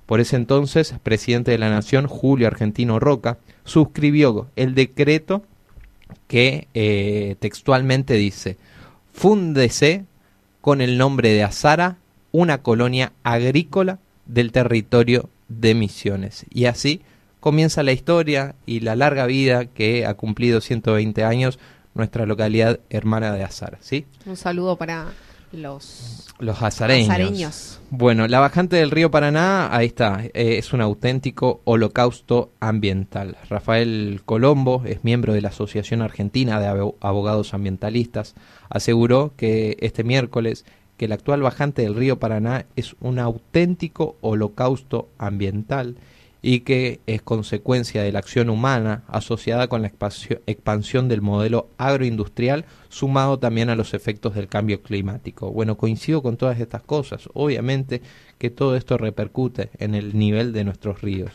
por 0.05 0.19
ese 0.19 0.37
entonces, 0.37 0.95
presidente 1.03 1.51
de 1.51 1.57
la 1.57 1.69
Nación, 1.69 2.07
Julio 2.07 2.47
Argentino 2.47 2.99
Roca, 2.99 3.37
suscribió 3.65 4.47
el 4.55 4.75
decreto 4.75 5.43
que 6.27 6.67
eh, 6.73 7.35
textualmente 7.39 8.15
dice, 8.15 8.57
fúndese 9.13 10.05
con 10.63 10.79
el 10.79 10.97
nombre 10.97 11.33
de 11.33 11.43
Azara 11.43 11.97
una 12.31 12.61
colonia 12.61 13.11
agrícola 13.23 13.99
del 14.27 14.53
territorio 14.53 15.29
de 15.49 15.75
Misiones. 15.75 16.45
Y 16.49 16.67
así 16.67 17.01
comienza 17.41 17.83
la 17.83 17.91
historia 17.91 18.55
y 18.65 18.79
la 18.79 18.95
larga 18.95 19.25
vida 19.25 19.65
que 19.65 20.05
ha 20.05 20.13
cumplido 20.13 20.61
120 20.61 21.25
años 21.25 21.59
nuestra 21.95 22.25
localidad 22.25 22.79
hermana 22.89 23.33
de 23.33 23.43
Azara. 23.43 23.77
¿sí? 23.81 24.05
Un 24.25 24.37
saludo 24.37 24.77
para 24.77 25.07
los, 25.53 26.27
los 26.39 26.61
azareños. 26.61 27.79
Bueno, 27.89 28.27
la 28.27 28.39
bajante 28.39 28.75
del 28.77 28.91
río 28.91 29.11
Paraná, 29.11 29.75
ahí 29.75 29.87
está, 29.87 30.23
eh, 30.25 30.57
es 30.57 30.73
un 30.73 30.81
auténtico 30.81 31.61
holocausto 31.63 32.51
ambiental. 32.59 33.37
Rafael 33.49 34.21
Colombo 34.25 34.83
es 34.85 35.03
miembro 35.03 35.33
de 35.33 35.41
la 35.41 35.49
Asociación 35.49 36.01
Argentina 36.01 36.59
de 36.59 36.67
Abogados 36.99 37.53
Ambientalistas. 37.53 38.35
Aseguró 38.69 39.33
que 39.37 39.77
este 39.79 40.03
miércoles 40.03 40.65
que 40.97 41.05
el 41.05 41.11
actual 41.11 41.41
bajante 41.41 41.83
del 41.83 41.95
río 41.95 42.19
Paraná 42.19 42.65
es 42.75 42.95
un 42.99 43.19
auténtico 43.19 44.17
holocausto 44.21 45.09
ambiental 45.17 45.97
y 46.45 46.59
que 46.59 46.99
es 47.07 47.21
consecuencia 47.21 48.03
de 48.03 48.11
la 48.11 48.19
acción 48.19 48.49
humana 48.49 49.03
asociada 49.07 49.67
con 49.69 49.81
la 49.81 49.87
expansión 50.45 51.07
del 51.07 51.21
modelo 51.21 51.69
agroindustrial, 51.77 52.65
sumado 52.89 53.39
también 53.39 53.69
a 53.69 53.75
los 53.75 53.93
efectos 53.93 54.35
del 54.35 54.49
cambio 54.49 54.83
climático. 54.83 55.51
Bueno, 55.51 55.77
coincido 55.77 56.21
con 56.21 56.35
todas 56.35 56.59
estas 56.59 56.83
cosas. 56.83 57.29
Obviamente 57.33 58.01
que 58.37 58.49
todo 58.49 58.75
esto 58.75 58.97
repercute 58.97 59.69
en 59.79 59.95
el 59.95 60.17
nivel 60.17 60.51
de 60.51 60.65
nuestros 60.65 61.01
ríos. 61.01 61.31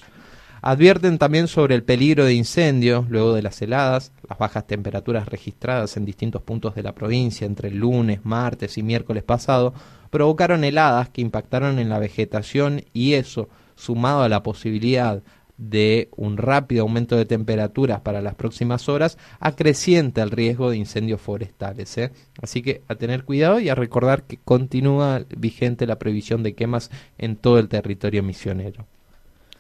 Advierten 0.60 1.16
también 1.16 1.48
sobre 1.48 1.74
el 1.74 1.84
peligro 1.84 2.26
de 2.26 2.34
incendios 2.34 3.08
luego 3.08 3.32
de 3.32 3.42
las 3.42 3.62
heladas, 3.62 4.12
las 4.28 4.38
bajas 4.38 4.66
temperaturas 4.66 5.26
registradas 5.26 5.96
en 5.96 6.04
distintos 6.04 6.42
puntos 6.42 6.74
de 6.74 6.82
la 6.82 6.94
provincia 6.94 7.46
entre 7.46 7.68
el 7.68 7.78
lunes, 7.78 8.24
martes 8.24 8.76
y 8.76 8.82
miércoles 8.82 9.22
pasado 9.22 9.72
provocaron 10.10 10.64
heladas 10.64 11.08
que 11.08 11.20
impactaron 11.20 11.78
en 11.78 11.88
la 11.88 11.98
vegetación 11.98 12.84
y 12.92 13.14
eso 13.14 13.48
sumado 13.78 14.22
a 14.22 14.28
la 14.28 14.42
posibilidad 14.42 15.22
de 15.56 16.08
un 16.16 16.36
rápido 16.36 16.82
aumento 16.82 17.16
de 17.16 17.24
temperaturas 17.24 18.00
para 18.00 18.22
las 18.22 18.34
próximas 18.34 18.88
horas, 18.88 19.18
acrecienta 19.40 20.22
el 20.22 20.30
riesgo 20.30 20.70
de 20.70 20.76
incendios 20.76 21.20
forestales. 21.20 21.98
¿eh? 21.98 22.12
Así 22.40 22.62
que 22.62 22.82
a 22.86 22.94
tener 22.94 23.24
cuidado 23.24 23.58
y 23.58 23.68
a 23.68 23.74
recordar 23.74 24.22
que 24.22 24.38
continúa 24.38 25.24
vigente 25.36 25.86
la 25.86 25.98
previsión 25.98 26.42
de 26.42 26.54
quemas 26.54 26.90
en 27.18 27.36
todo 27.36 27.58
el 27.58 27.68
territorio 27.68 28.22
misionero. 28.22 28.86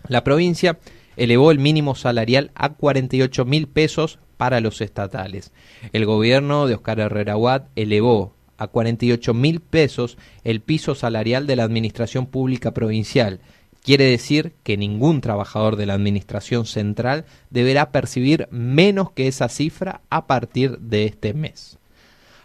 La 0.06 0.22
provincia 0.22 0.78
elevó 1.16 1.50
el 1.50 1.58
mínimo 1.58 1.96
salarial 1.96 2.52
a 2.54 2.74
48 2.74 3.44
mil 3.44 3.66
pesos 3.66 4.20
para 4.36 4.60
los 4.60 4.80
estatales. 4.80 5.52
El 5.92 6.06
gobierno 6.06 6.68
de 6.68 6.74
Oscar 6.74 7.00
Herrera 7.00 7.36
Watt 7.36 7.68
elevó 7.74 8.34
a 8.56 8.68
48 8.68 9.34
mil 9.34 9.60
pesos 9.60 10.16
el 10.44 10.60
piso 10.60 10.94
salarial 10.94 11.46
de 11.46 11.56
la 11.56 11.64
Administración 11.64 12.26
Pública 12.26 12.72
Provincial. 12.72 13.40
Quiere 13.82 14.04
decir 14.04 14.54
que 14.62 14.76
ningún 14.76 15.20
trabajador 15.20 15.76
de 15.76 15.86
la 15.86 15.94
Administración 15.94 16.66
Central 16.66 17.24
deberá 17.50 17.90
percibir 17.90 18.48
menos 18.50 19.12
que 19.12 19.28
esa 19.28 19.48
cifra 19.48 20.02
a 20.10 20.26
partir 20.26 20.78
de 20.78 21.06
este 21.06 21.32
mes. 21.34 21.77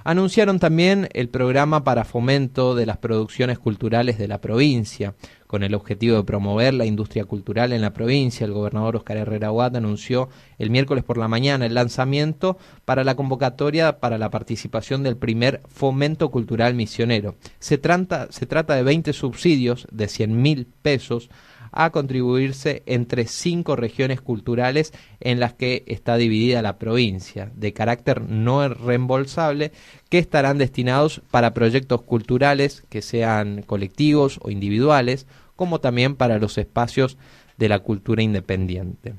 Anunciaron 0.06 0.60
también 0.60 1.08
el 1.14 1.30
programa 1.30 1.86
para 1.86 2.04
fomento 2.04 2.76
de 2.76 2.86
las 2.86 2.98
producciones 2.98 3.58
culturales 3.58 4.18
de 4.18 4.28
la 4.28 4.42
provincia. 4.42 5.16
Con 5.48 5.64
el 5.64 5.76
objetivo 5.76 6.18
de 6.18 6.24
promover 6.24 6.74
la 6.74 6.86
industria 6.86 7.24
cultural 7.24 7.72
en 7.72 7.82
la 7.82 7.94
provincia, 7.94 8.44
el 8.44 8.52
gobernador 8.52 8.98
Oscar 8.98 9.18
Herrera 9.18 9.52
Huat 9.52 9.76
anunció 9.76 10.28
el 10.58 10.72
miércoles 10.72 11.06
por 11.06 11.18
la 11.18 11.30
mañana 11.30 11.66
el 11.66 11.76
lanzamiento 11.76 12.58
para 12.84 13.04
la 13.04 13.16
convocatoria 13.16 14.00
para 14.00 14.18
la 14.18 14.30
participación 14.30 15.04
del 15.04 15.16
primer 15.16 15.62
Fomento 15.68 16.32
Cultural 16.32 16.74
Misionero. 16.74 17.36
Se 17.60 17.78
trata, 17.78 18.28
se 18.30 18.46
trata 18.46 18.76
de 18.76 18.84
20 18.84 19.14
subsidios 19.14 19.88
de 19.92 20.10
100 20.10 20.42
mil 20.42 20.68
pesos 20.82 21.30
a 21.74 21.90
contribuirse 21.90 22.84
entre 22.86 23.26
cinco 23.26 23.76
regiones 23.76 24.22
culturales 24.22 24.94
en 25.20 25.40
las 25.40 25.54
que 25.54 25.84
está 25.88 26.16
dividida 26.16 26.62
la 26.62 26.78
provincia, 26.78 27.52
de 27.56 27.74
carácter 27.74 28.22
no 28.22 28.70
reembolsable, 28.70 29.72
que 30.10 30.20
estarán 30.20 30.60
destinados 30.60 31.22
para 31.32 31.54
proyectos 31.54 32.04
culturales 32.04 32.84
que 32.90 33.02
sean 33.02 33.64
colectivos 33.64 34.40
o 34.44 34.52
individuales, 34.52 35.26
como 35.56 35.80
también 35.80 36.16
para 36.16 36.40
los 36.40 36.58
espacios 36.58 37.18
de 37.58 37.70
la 37.70 37.80
cultura 37.80 38.22
independiente. 38.22 39.16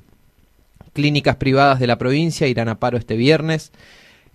Clínicas 0.93 1.35
privadas 1.35 1.79
de 1.79 1.87
la 1.87 1.97
provincia 1.97 2.47
irán 2.47 2.69
a 2.69 2.79
paro 2.79 2.97
este 2.97 3.17
viernes. 3.17 3.73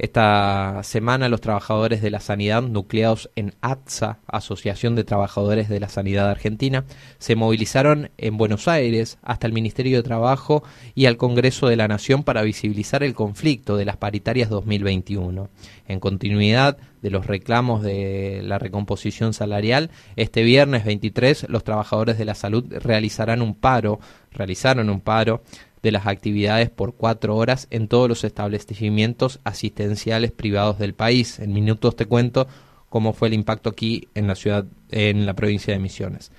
Esta 0.00 0.80
semana 0.82 1.28
los 1.28 1.42
trabajadores 1.42 2.00
de 2.00 2.10
la 2.10 2.20
sanidad 2.20 2.62
nucleados 2.62 3.28
en 3.36 3.52
ATSA, 3.60 4.20
Asociación 4.26 4.96
de 4.96 5.04
Trabajadores 5.04 5.68
de 5.68 5.78
la 5.78 5.90
Sanidad 5.90 6.30
Argentina, 6.30 6.86
se 7.18 7.36
movilizaron 7.36 8.10
en 8.16 8.38
Buenos 8.38 8.66
Aires 8.66 9.18
hasta 9.20 9.46
el 9.46 9.52
Ministerio 9.52 9.98
de 9.98 10.02
Trabajo 10.02 10.62
y 10.94 11.04
al 11.04 11.18
Congreso 11.18 11.68
de 11.68 11.76
la 11.76 11.86
Nación 11.86 12.24
para 12.24 12.40
visibilizar 12.40 13.02
el 13.02 13.12
conflicto 13.12 13.76
de 13.76 13.84
las 13.84 13.98
paritarias 13.98 14.48
2021. 14.48 15.50
En 15.86 16.00
continuidad 16.00 16.78
de 17.02 17.10
los 17.10 17.26
reclamos 17.26 17.82
de 17.82 18.40
la 18.42 18.58
recomposición 18.58 19.34
salarial, 19.34 19.90
este 20.16 20.42
viernes 20.44 20.86
23 20.86 21.46
los 21.50 21.62
trabajadores 21.62 22.16
de 22.16 22.24
la 22.24 22.34
salud 22.34 22.64
realizarán 22.70 23.42
un 23.42 23.54
paro, 23.54 24.00
realizaron 24.32 24.88
un 24.88 25.02
paro 25.02 25.42
de 25.82 25.92
las 25.92 26.06
actividades 26.06 26.70
por 26.70 26.94
cuatro 26.94 27.36
horas 27.36 27.66
en 27.70 27.88
todos 27.88 28.08
los 28.08 28.24
establecimientos 28.24 29.40
asistenciales 29.44 30.32
privados 30.32 30.78
del 30.78 30.94
país. 30.94 31.38
En 31.38 31.52
minutos 31.52 31.96
te 31.96 32.06
cuento 32.06 32.46
cómo 32.88 33.12
fue 33.12 33.28
el 33.28 33.34
impacto 33.34 33.70
aquí 33.70 34.08
en 34.14 34.26
la 34.26 34.34
ciudad, 34.34 34.66
en 34.90 35.26
la 35.26 35.34
provincia 35.34 35.72
de 35.72 35.80
Misiones. 35.80 36.32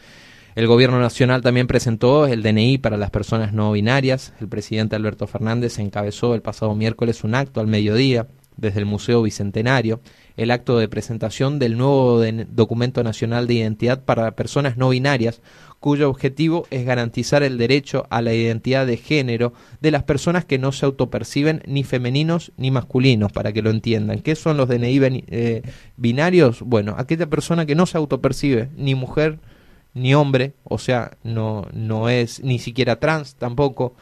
El 0.54 0.68
gobierno 0.68 1.00
nacional 1.00 1.42
también 1.42 1.66
presentó 1.66 2.28
el 2.28 2.44
DNI 2.44 2.78
para 2.78 2.98
las 2.98 3.10
personas 3.10 3.54
no 3.54 3.72
binarias. 3.72 4.34
El 4.42 4.50
presidente 4.50 4.98
Alberto 4.98 5.26
Fernández 5.26 5.80
encabezó 5.80 6.36
el 6.36 6.42
pasado 6.42 6.76
miércoles 6.76 7.24
un 7.24 7.36
acto 7.36 7.62
al 7.62 7.68
mediodía 7.68 8.28
desde 8.58 8.80
el 8.80 8.86
Museo 8.86 9.22
Bicentenario, 9.22 10.02
el 10.36 10.52
acto 10.52 10.78
de 10.78 10.90
presentación 10.90 11.58
del 11.58 11.78
nuevo 11.78 12.22
documento 12.50 13.02
nacional 13.02 13.48
de 13.48 13.56
identidad 13.56 14.04
para 14.04 14.36
personas 14.36 14.76
no 14.76 14.90
binarias, 14.90 15.42
cuyo 15.82 16.10
objetivo 16.10 16.68
es 16.70 16.86
garantizar 16.86 17.42
el 17.42 17.58
derecho 17.58 18.06
a 18.12 18.22
la 18.22 18.34
identidad 18.34 18.86
de 18.86 18.98
género 18.98 19.52
de 19.82 19.90
las 19.90 20.04
personas 20.04 20.46
que 20.46 20.60
no 20.60 20.72
se 20.72 20.86
autoperciben 20.86 21.64
ni 21.66 21.84
femeninos 21.84 22.52
ni 22.56 22.70
masculinos, 22.70 23.32
para 23.32 23.52
que 23.52 23.64
lo 23.64 23.72
entiendan. 23.72 24.20
¿Qué 24.20 24.36
son 24.36 24.58
los 24.58 24.70
DNI 24.70 25.26
eh, 25.28 25.64
binarios? 25.98 26.62
Bueno, 26.62 26.94
aquella 27.00 27.26
persona 27.26 27.66
que 27.66 27.74
no 27.74 27.88
se 27.88 27.98
autopercibe 27.98 28.70
ni 28.78 28.94
mujer 28.94 29.40
ni 29.96 30.14
hombre, 30.14 30.54
o 30.64 30.78
sea, 30.78 31.18
no, 31.24 31.66
no 31.74 32.10
es 32.10 32.44
ni 32.44 32.60
siquiera 32.60 33.00
trans 33.00 33.34
tampoco, 33.34 33.96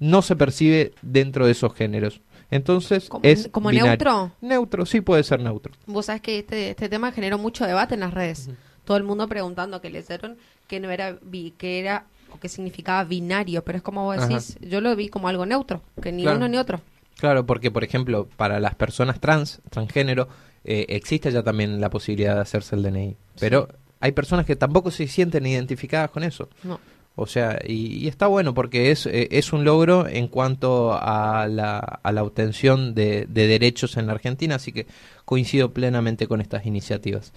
no 0.00 0.22
se 0.22 0.34
percibe 0.34 0.92
dentro 1.00 1.46
de 1.46 1.52
esos 1.52 1.72
géneros. 1.74 2.20
Entonces, 2.50 3.08
es 3.22 3.48
como 3.52 3.70
neutro. 3.70 4.32
Neutro, 4.40 4.84
sí 4.84 5.00
puede 5.00 5.22
ser 5.22 5.40
neutro. 5.40 5.72
Vos 5.86 6.06
sabés 6.06 6.22
que 6.22 6.40
este, 6.40 6.70
este 6.70 6.88
tema 6.88 7.12
generó 7.12 7.38
mucho 7.38 7.64
debate 7.64 7.94
en 7.94 8.00
las 8.00 8.12
redes. 8.12 8.50
Todo 8.84 8.96
el 8.96 9.04
mundo 9.04 9.28
preguntando 9.28 9.80
que 9.80 9.90
le 9.90 10.00
hicieron 10.00 10.36
que 10.68 10.80
no 10.80 10.90
era 10.90 11.16
que 11.58 11.80
era 11.80 12.06
o 12.32 12.38
que 12.38 12.48
significaba 12.48 13.04
binario, 13.04 13.62
pero 13.64 13.78
es 13.78 13.82
como 13.82 14.04
vos 14.04 14.28
decís, 14.28 14.56
yo 14.60 14.80
lo 14.80 14.94
vi 14.94 15.08
como 15.08 15.28
algo 15.28 15.46
neutro, 15.46 15.82
que 16.00 16.12
ni 16.12 16.26
uno 16.26 16.48
ni 16.48 16.56
otro. 16.56 16.80
Claro, 17.18 17.44
porque 17.44 17.70
por 17.70 17.84
ejemplo, 17.84 18.28
para 18.36 18.60
las 18.60 18.74
personas 18.74 19.20
trans, 19.20 19.60
transgénero, 19.68 20.28
eh, 20.64 20.86
existe 20.88 21.30
ya 21.32 21.42
también 21.42 21.80
la 21.80 21.90
posibilidad 21.90 22.36
de 22.36 22.40
hacerse 22.40 22.76
el 22.76 22.82
DNI, 22.82 23.16
pero 23.38 23.68
hay 24.00 24.12
personas 24.12 24.46
que 24.46 24.56
tampoco 24.56 24.90
se 24.90 25.06
sienten 25.06 25.46
identificadas 25.46 26.10
con 26.10 26.22
eso. 26.22 26.48
No. 26.62 26.80
O 27.16 27.26
sea, 27.26 27.58
y, 27.66 28.08
está 28.08 28.28
bueno 28.28 28.54
porque 28.54 28.90
es, 28.90 29.04
eh, 29.04 29.28
es 29.32 29.52
un 29.52 29.64
logro 29.64 30.06
en 30.06 30.28
cuanto 30.28 30.94
a 30.94 31.46
la, 31.48 31.78
a 31.78 32.12
la 32.12 32.22
obtención 32.22 32.94
de, 32.94 33.26
de, 33.28 33.46
derechos 33.46 33.96
en 33.96 34.06
la 34.06 34.14
Argentina, 34.14 34.54
así 34.54 34.72
que 34.72 34.86
coincido 35.26 35.72
plenamente 35.72 36.26
con 36.26 36.40
estas 36.40 36.64
iniciativas. 36.64 37.32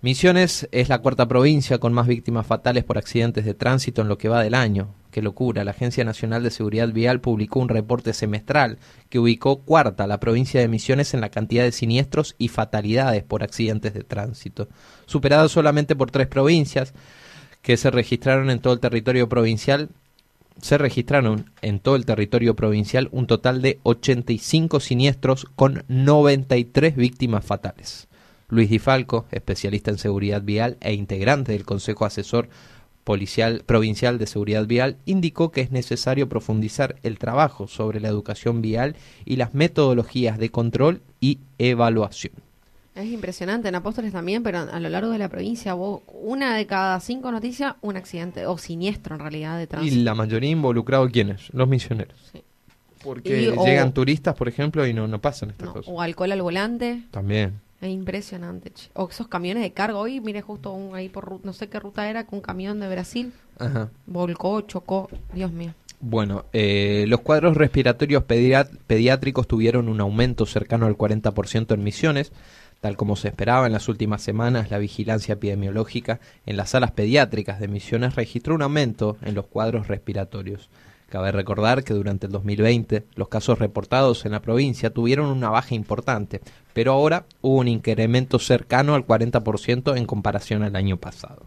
Misiones 0.00 0.68
es 0.70 0.88
la 0.88 1.00
cuarta 1.00 1.26
provincia 1.26 1.78
con 1.78 1.92
más 1.92 2.06
víctimas 2.06 2.46
fatales 2.46 2.84
por 2.84 2.98
accidentes 2.98 3.44
de 3.44 3.54
tránsito 3.54 4.00
en 4.00 4.06
lo 4.06 4.16
que 4.16 4.28
va 4.28 4.44
del 4.44 4.54
año. 4.54 4.94
Qué 5.10 5.22
locura. 5.22 5.64
La 5.64 5.72
Agencia 5.72 6.04
Nacional 6.04 6.44
de 6.44 6.52
Seguridad 6.52 6.92
Vial 6.92 7.20
publicó 7.20 7.58
un 7.58 7.68
reporte 7.68 8.12
semestral 8.12 8.78
que 9.08 9.18
ubicó 9.18 9.62
cuarta 9.62 10.06
la 10.06 10.20
provincia 10.20 10.60
de 10.60 10.68
Misiones 10.68 11.14
en 11.14 11.20
la 11.20 11.30
cantidad 11.30 11.64
de 11.64 11.72
siniestros 11.72 12.36
y 12.38 12.46
fatalidades 12.46 13.24
por 13.24 13.42
accidentes 13.42 13.92
de 13.92 14.04
tránsito, 14.04 14.68
superada 15.06 15.48
solamente 15.48 15.96
por 15.96 16.12
tres 16.12 16.28
provincias, 16.28 16.94
que 17.60 17.76
se 17.76 17.90
registraron 17.90 18.50
en 18.50 18.60
todo 18.60 18.74
el 18.74 18.80
territorio 18.80 19.28
provincial 19.28 19.88
se 20.62 20.78
registraron 20.78 21.52
en 21.62 21.78
todo 21.80 21.96
el 21.96 22.04
territorio 22.04 22.56
provincial 22.56 23.08
un 23.12 23.26
total 23.28 23.62
de 23.62 23.78
85 23.84 24.80
siniestros 24.80 25.46
con 25.54 25.84
93 25.88 26.96
víctimas 26.96 27.44
fatales. 27.44 28.08
Luis 28.50 28.70
Di 28.70 28.78
Falco, 28.78 29.26
especialista 29.30 29.90
en 29.90 29.98
seguridad 29.98 30.42
vial 30.42 30.78
e 30.80 30.94
integrante 30.94 31.52
del 31.52 31.66
Consejo 31.66 32.06
Asesor 32.06 32.48
Policial 33.04 33.62
Provincial 33.64 34.18
de 34.18 34.26
Seguridad 34.26 34.66
Vial, 34.66 34.96
indicó 35.04 35.50
que 35.50 35.60
es 35.60 35.70
necesario 35.70 36.28
profundizar 36.28 36.96
el 37.02 37.18
trabajo 37.18 37.66
sobre 37.66 38.00
la 38.00 38.08
educación 38.08 38.62
vial 38.62 38.96
y 39.24 39.36
las 39.36 39.54
metodologías 39.54 40.38
de 40.38 40.50
control 40.50 41.02
y 41.20 41.40
evaluación. 41.58 42.34
Es 42.94 43.06
impresionante, 43.06 43.68
en 43.68 43.74
Apóstoles 43.74 44.12
también, 44.12 44.42
pero 44.42 44.58
a 44.58 44.80
lo 44.80 44.88
largo 44.88 45.10
de 45.10 45.18
la 45.18 45.28
provincia, 45.28 45.74
vos, 45.74 46.00
una 46.06 46.56
de 46.56 46.66
cada 46.66 46.98
cinco 47.00 47.30
noticias, 47.30 47.74
un 47.80 47.96
accidente, 47.96 48.46
o 48.46 48.58
siniestro 48.58 49.14
en 49.14 49.20
realidad 49.20 49.58
de 49.58 49.66
tránsito. 49.66 49.94
Y 49.94 50.02
la 50.02 50.14
mayoría 50.14 50.50
involucrado, 50.50 51.08
¿quiénes? 51.08 51.52
Los 51.52 51.68
misioneros. 51.68 52.16
Sí. 52.32 52.42
Porque 53.04 53.54
llegan 53.64 53.92
turistas, 53.92 54.34
por 54.34 54.48
ejemplo, 54.48 54.86
y 54.86 54.92
no, 54.92 55.06
no 55.06 55.20
pasan 55.20 55.50
estas 55.50 55.68
cosas. 55.68 55.92
O 55.94 56.00
alcohol 56.00 56.32
al 56.32 56.42
volante. 56.42 57.02
También. 57.10 57.60
Es 57.80 57.90
impresionante. 57.90 58.72
O 58.94 59.08
esos 59.08 59.28
camiones 59.28 59.62
de 59.62 59.72
carga. 59.72 59.98
Hoy, 59.98 60.20
mire, 60.20 60.42
justo 60.42 60.72
un, 60.72 60.96
ahí 60.96 61.08
por 61.08 61.44
no 61.44 61.52
sé 61.52 61.68
qué 61.68 61.78
ruta 61.78 62.08
era, 62.10 62.26
con 62.26 62.38
un 62.38 62.42
camión 62.42 62.80
de 62.80 62.88
Brasil. 62.88 63.32
Ajá. 63.58 63.90
Volcó, 64.06 64.60
chocó. 64.62 65.08
Dios 65.32 65.52
mío. 65.52 65.74
Bueno, 66.00 66.44
eh, 66.52 67.06
los 67.08 67.20
cuadros 67.20 67.56
respiratorios 67.56 68.22
pediátricos 68.24 69.48
tuvieron 69.48 69.88
un 69.88 70.00
aumento 70.00 70.46
cercano 70.46 70.86
al 70.86 70.96
40% 70.96 71.74
en 71.74 71.82
Misiones. 71.82 72.32
Tal 72.80 72.96
como 72.96 73.16
se 73.16 73.28
esperaba 73.28 73.66
en 73.66 73.72
las 73.72 73.88
últimas 73.88 74.22
semanas, 74.22 74.70
la 74.70 74.78
vigilancia 74.78 75.32
epidemiológica 75.32 76.20
en 76.46 76.56
las 76.56 76.70
salas 76.70 76.92
pediátricas 76.92 77.58
de 77.58 77.66
Misiones 77.66 78.14
registró 78.14 78.54
un 78.54 78.62
aumento 78.62 79.16
en 79.22 79.34
los 79.34 79.46
cuadros 79.46 79.88
respiratorios. 79.88 80.70
Cabe 81.08 81.32
recordar 81.32 81.84
que 81.84 81.94
durante 81.94 82.26
el 82.26 82.32
2020 82.32 83.04
los 83.14 83.28
casos 83.28 83.58
reportados 83.58 84.26
en 84.26 84.32
la 84.32 84.42
provincia 84.42 84.90
tuvieron 84.90 85.26
una 85.26 85.48
baja 85.48 85.74
importante, 85.74 86.42
pero 86.74 86.92
ahora 86.92 87.24
hubo 87.40 87.56
un 87.56 87.68
incremento 87.68 88.38
cercano 88.38 88.94
al 88.94 89.06
40% 89.06 89.96
en 89.96 90.04
comparación 90.04 90.62
al 90.62 90.76
año 90.76 90.98
pasado. 90.98 91.46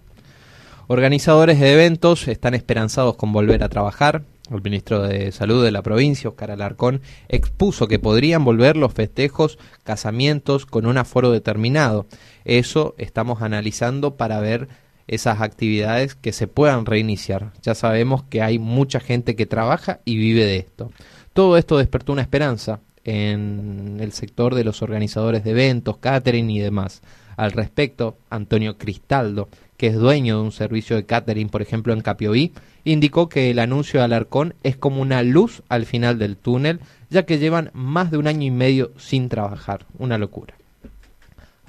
Organizadores 0.88 1.60
de 1.60 1.74
eventos 1.74 2.28
están 2.28 2.56
esperanzados 2.56 3.16
con 3.16 3.32
volver 3.32 3.64
a 3.64 3.70
trabajar. 3.70 4.24
El 4.50 4.64
ministro 4.64 5.04
de 5.04 5.32
Salud 5.32 5.64
de 5.64 5.72
la 5.72 5.84
provincia, 5.84 6.30
Oscar 6.30 6.52
Alarcón, 6.52 7.02
expuso 7.30 7.88
que 7.88 8.00
podrían 8.00 8.44
volver 8.44 8.76
los 8.76 8.94
festejos, 8.94 9.60
casamientos 9.84 10.66
con 10.66 10.88
un 10.88 10.98
aforo 10.98 11.32
determinado. 11.32 12.08
Eso 12.44 12.96
estamos 12.98 13.42
analizando 13.42 14.18
para 14.18 14.42
ver 14.42 14.68
esas 15.12 15.42
actividades 15.42 16.16
que 16.16 16.32
se 16.32 16.48
puedan 16.48 16.86
reiniciar. 16.86 17.52
Ya 17.62 17.76
sabemos 17.76 18.24
que 18.24 18.42
hay 18.42 18.58
mucha 18.58 19.00
gente 19.02 19.36
que 19.36 19.46
trabaja 19.46 20.00
y 20.06 20.18
vive 20.18 20.46
de 20.46 20.58
esto. 20.58 20.92
Todo 21.34 21.58
esto 21.58 21.78
despertó 21.78 22.14
una 22.14 22.22
esperanza 22.22 22.80
en 23.04 23.98
el 24.00 24.14
sector 24.14 24.56
de 24.56 24.64
los 24.64 24.82
organizadores 24.82 25.44
de 25.44 25.52
eventos, 25.52 25.98
catering 25.98 26.50
y 26.50 26.60
demás. 26.60 27.02
Al 27.36 27.52
respecto, 27.52 28.18
Antonio 28.30 28.78
Cristaldo, 28.78 29.50
que 29.76 29.88
es 29.88 29.96
dueño 29.96 30.38
de 30.38 30.44
un 30.44 30.52
servicio 30.54 30.96
de 30.96 31.06
catering, 31.06 31.50
por 31.50 31.62
ejemplo, 31.62 31.92
en 31.92 32.02
Capioí, 32.02 32.54
indicó 32.86 33.28
que 33.28 33.52
el 33.52 33.60
anuncio 33.60 34.00
de 34.00 34.06
Alarcón 34.06 34.54
es 34.64 34.78
como 34.78 35.02
una 35.02 35.24
luz 35.24 35.62
al 35.68 35.86
final 35.86 36.20
del 36.20 36.38
túnel, 36.38 36.80
ya 37.10 37.26
que 37.26 37.38
llevan 37.38 37.70
más 37.74 38.12
de 38.12 38.18
un 38.18 38.28
año 38.28 38.46
y 38.46 38.52
medio 38.52 38.92
sin 38.98 39.28
trabajar. 39.28 39.86
Una 39.98 40.18
locura. 40.18 40.54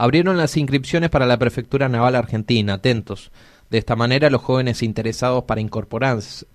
Abrieron 0.03 0.37
las 0.37 0.57
inscripciones 0.57 1.11
para 1.11 1.27
la 1.27 1.39
Prefectura 1.39 1.89
Naval 1.89 2.17
Argentina, 2.17 2.75
atentos. 2.75 3.31
De 3.71 3.79
esta 3.79 3.95
manera, 3.95 4.31
los 4.31 4.43
jóvenes 4.43 4.83
interesados 4.83 5.45
para 5.45 5.61
incorporarse, 5.61 6.49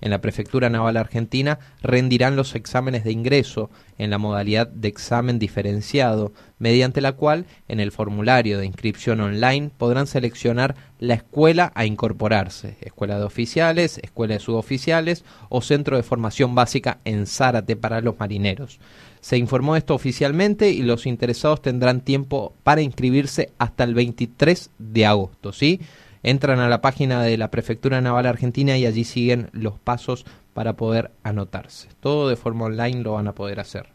en 0.00 0.10
la 0.10 0.20
Prefectura 0.20 0.70
Naval 0.70 0.96
Argentina 0.96 1.58
rendirán 1.82 2.36
los 2.36 2.54
exámenes 2.54 3.02
de 3.02 3.10
ingreso 3.10 3.68
en 3.98 4.10
la 4.10 4.18
modalidad 4.18 4.68
de 4.68 4.86
examen 4.86 5.40
diferenciado, 5.40 6.32
mediante 6.60 7.00
la 7.00 7.14
cual, 7.14 7.46
en 7.66 7.80
el 7.80 7.90
formulario 7.90 8.60
de 8.60 8.66
inscripción 8.66 9.20
online, 9.20 9.72
podrán 9.76 10.06
seleccionar 10.06 10.76
la 11.00 11.14
escuela 11.14 11.72
a 11.74 11.84
incorporarse, 11.84 12.76
escuela 12.80 13.18
de 13.18 13.24
oficiales, 13.24 13.98
escuela 14.04 14.34
de 14.34 14.40
suboficiales 14.40 15.24
o 15.48 15.62
centro 15.62 15.96
de 15.96 16.04
formación 16.04 16.54
básica 16.54 17.00
en 17.04 17.26
Zárate 17.26 17.74
para 17.74 18.00
los 18.00 18.20
marineros. 18.20 18.78
Se 19.20 19.36
informó 19.36 19.76
esto 19.76 19.94
oficialmente 19.94 20.70
y 20.70 20.82
los 20.82 21.06
interesados 21.06 21.60
tendrán 21.62 22.00
tiempo 22.00 22.54
para 22.62 22.80
inscribirse 22.80 23.52
hasta 23.58 23.84
el 23.84 23.94
23 23.94 24.70
de 24.78 25.06
agosto, 25.06 25.52
¿sí? 25.52 25.80
Entran 26.22 26.60
a 26.60 26.68
la 26.68 26.80
página 26.80 27.22
de 27.22 27.36
la 27.38 27.50
Prefectura 27.50 28.00
Naval 28.00 28.26
Argentina 28.26 28.76
y 28.76 28.86
allí 28.86 29.04
siguen 29.04 29.48
los 29.52 29.78
pasos 29.78 30.26
para 30.54 30.74
poder 30.74 31.10
anotarse. 31.22 31.88
Todo 32.00 32.28
de 32.28 32.36
forma 32.36 32.66
online 32.66 33.02
lo 33.02 33.12
van 33.12 33.28
a 33.28 33.34
poder 33.34 33.60
hacer. 33.60 33.86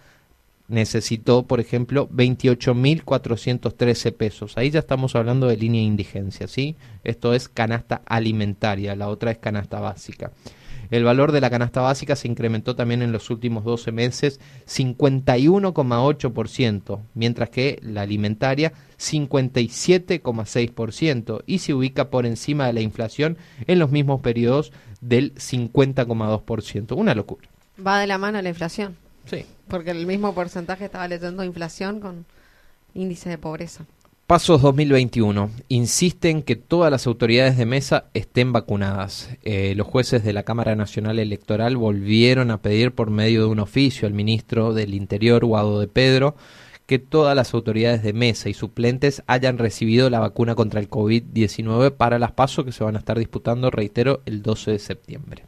necesitó, 0.68 1.46
por 1.46 1.60
ejemplo, 1.60 2.10
28.413 2.10 4.16
pesos. 4.16 4.58
Ahí 4.58 4.72
ya 4.72 4.80
estamos 4.80 5.16
hablando 5.16 5.48
de 5.48 5.58
línea 5.58 5.82
de 5.82 5.88
indigencia, 5.88 6.48
¿sí? 6.48 6.76
Esto 7.04 7.34
es 7.34 7.50
canasta 7.50 8.02
alimentaria, 8.06 8.96
la 8.96 9.10
otra 9.10 9.32
es 9.32 9.38
canasta 9.38 9.80
básica. 9.80 10.32
El 10.94 11.04
valor 11.06 11.32
de 11.32 11.42
la 11.42 11.50
canasta 11.50 11.82
básica 11.82 12.16
se 12.16 12.28
incrementó 12.28 12.76
también 12.76 13.02
en 13.02 13.12
los 13.12 13.32
últimos 13.32 13.64
12 13.64 13.92
meses 13.92 14.40
51,8%, 14.68 17.00
mientras 17.16 17.50
que 17.50 17.80
la 17.82 18.04
alimentaria 18.04 18.74
57,6% 19.00 21.42
y 21.48 21.58
se 21.58 21.74
ubica 21.74 22.12
por 22.12 22.28
encima 22.28 22.68
de 22.68 22.74
la 22.74 22.82
inflación 22.82 23.40
en 23.66 23.80
los 23.80 23.90
mismos 23.90 24.22
periodos 24.22 24.72
del 25.02 25.34
50,2%. 25.34 26.96
Una 26.96 27.16
locura. 27.16 27.50
Va 27.84 27.98
de 27.98 28.06
la 28.06 28.20
mano 28.20 28.40
la 28.40 28.50
inflación. 28.50 28.96
Sí. 29.26 29.48
Porque 29.70 29.90
el 29.90 30.06
mismo 30.06 30.36
porcentaje 30.36 30.86
estaba 30.86 31.08
leyendo 31.08 31.44
inflación 31.44 32.02
con 32.02 32.28
índice 32.94 33.32
de 33.32 33.40
pobreza. 33.40 33.86
Pasos 34.34 34.64
2021. 34.64 35.52
Insisten 35.68 36.42
que 36.42 36.56
todas 36.56 36.90
las 36.90 37.06
autoridades 37.06 37.56
de 37.56 37.68
mesa 37.68 38.06
estén 38.16 38.52
vacunadas. 38.52 39.30
Eh, 39.44 39.76
los 39.76 39.86
jueces 39.86 40.24
de 40.24 40.34
la 40.34 40.42
Cámara 40.42 40.76
Nacional 40.76 41.20
Electoral 41.20 41.78
volvieron 41.78 42.50
a 42.50 42.60
pedir 42.60 42.94
por 42.96 43.12
medio 43.12 43.42
de 43.42 43.50
un 43.50 43.60
oficio 43.60 44.08
al 44.08 44.16
ministro 44.16 44.74
del 44.74 44.96
Interior, 44.96 45.46
Guado 45.46 45.80
de 45.80 45.88
Pedro, 45.88 46.36
que 46.88 46.98
todas 46.98 47.36
las 47.36 47.54
autoridades 47.54 48.02
de 48.02 48.14
mesa 48.14 48.50
y 48.50 48.56
suplentes 48.56 49.22
hayan 49.28 49.60
recibido 49.60 50.10
la 50.10 50.20
vacuna 50.20 50.56
contra 50.56 50.80
el 50.80 50.90
COVID-19 50.90 51.92
para 51.92 52.18
las 52.18 52.32
pasos 52.32 52.66
que 52.66 52.72
se 52.72 52.84
van 52.84 52.96
a 52.96 53.00
estar 53.00 53.20
disputando, 53.20 53.70
reitero, 53.70 54.24
el 54.26 54.42
12 54.42 54.72
de 54.72 54.80
septiembre. 54.80 55.44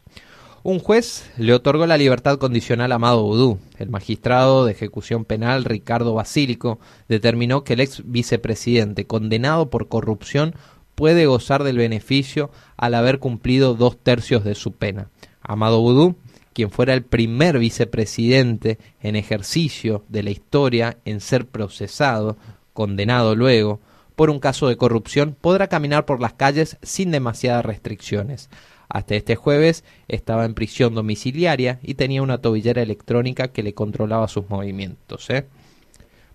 Un 0.67 0.80
juez 0.80 1.30
le 1.38 1.54
otorgó 1.54 1.86
la 1.86 1.95
libertad 1.95 2.39
condicional 2.39 2.91
a 2.91 2.95
Amado 2.95 3.21
Boudou. 3.21 3.60
El 3.78 3.91
magistrado 3.91 4.65
de 4.65 4.71
ejecución 4.71 5.23
penal 5.23 5.63
Ricardo 5.63 6.15
Basílico 6.15 6.80
determinó 7.08 7.63
que 7.63 7.73
el 7.73 7.82
ex 7.82 8.01
vicepresidente 8.04 9.06
condenado 9.06 9.69
por 9.69 9.89
corrupción 9.89 10.56
puede 10.95 11.28
gozar 11.28 11.63
del 11.63 11.78
beneficio 11.78 12.49
al 12.78 12.95
haber 12.95 13.19
cumplido 13.19 13.75
dos 13.75 13.99
tercios 13.99 14.43
de 14.43 14.56
su 14.56 14.71
pena. 14.71 15.12
Amado 15.39 15.82
Boudou, 15.82 16.15
quien 16.54 16.71
fuera 16.71 16.95
el 16.95 17.04
primer 17.04 17.60
vicepresidente 17.60 18.80
en 19.01 19.15
ejercicio 19.15 20.04
de 20.10 20.23
la 20.23 20.32
historia 20.32 20.97
en 21.06 21.21
ser 21.21 21.45
procesado, 21.45 22.38
condenado 22.73 23.36
luego, 23.36 23.82
por 24.15 24.32
un 24.32 24.39
caso 24.39 24.67
de 24.67 24.78
corrupción, 24.78 25.38
podrá 25.39 25.67
caminar 25.67 26.08
por 26.08 26.19
las 26.19 26.34
calles 26.34 26.78
sin 26.82 27.12
demasiadas 27.12 27.63
restricciones. 27.63 28.49
Hasta 28.89 29.15
este 29.15 29.36
jueves 29.36 29.84
estaba 30.08 30.45
en 30.45 30.54
prisión 30.54 30.95
domiciliaria 30.95 31.80
y 31.82 31.95
tenía 31.95 32.21
una 32.21 32.39
tobillera 32.39 32.82
electrónica 32.82 33.50
que 33.50 33.63
le 33.63 33.74
controlaba 33.74 34.28
sus 34.28 34.50
movimientos. 34.50 35.30
¿eh? 35.30 35.45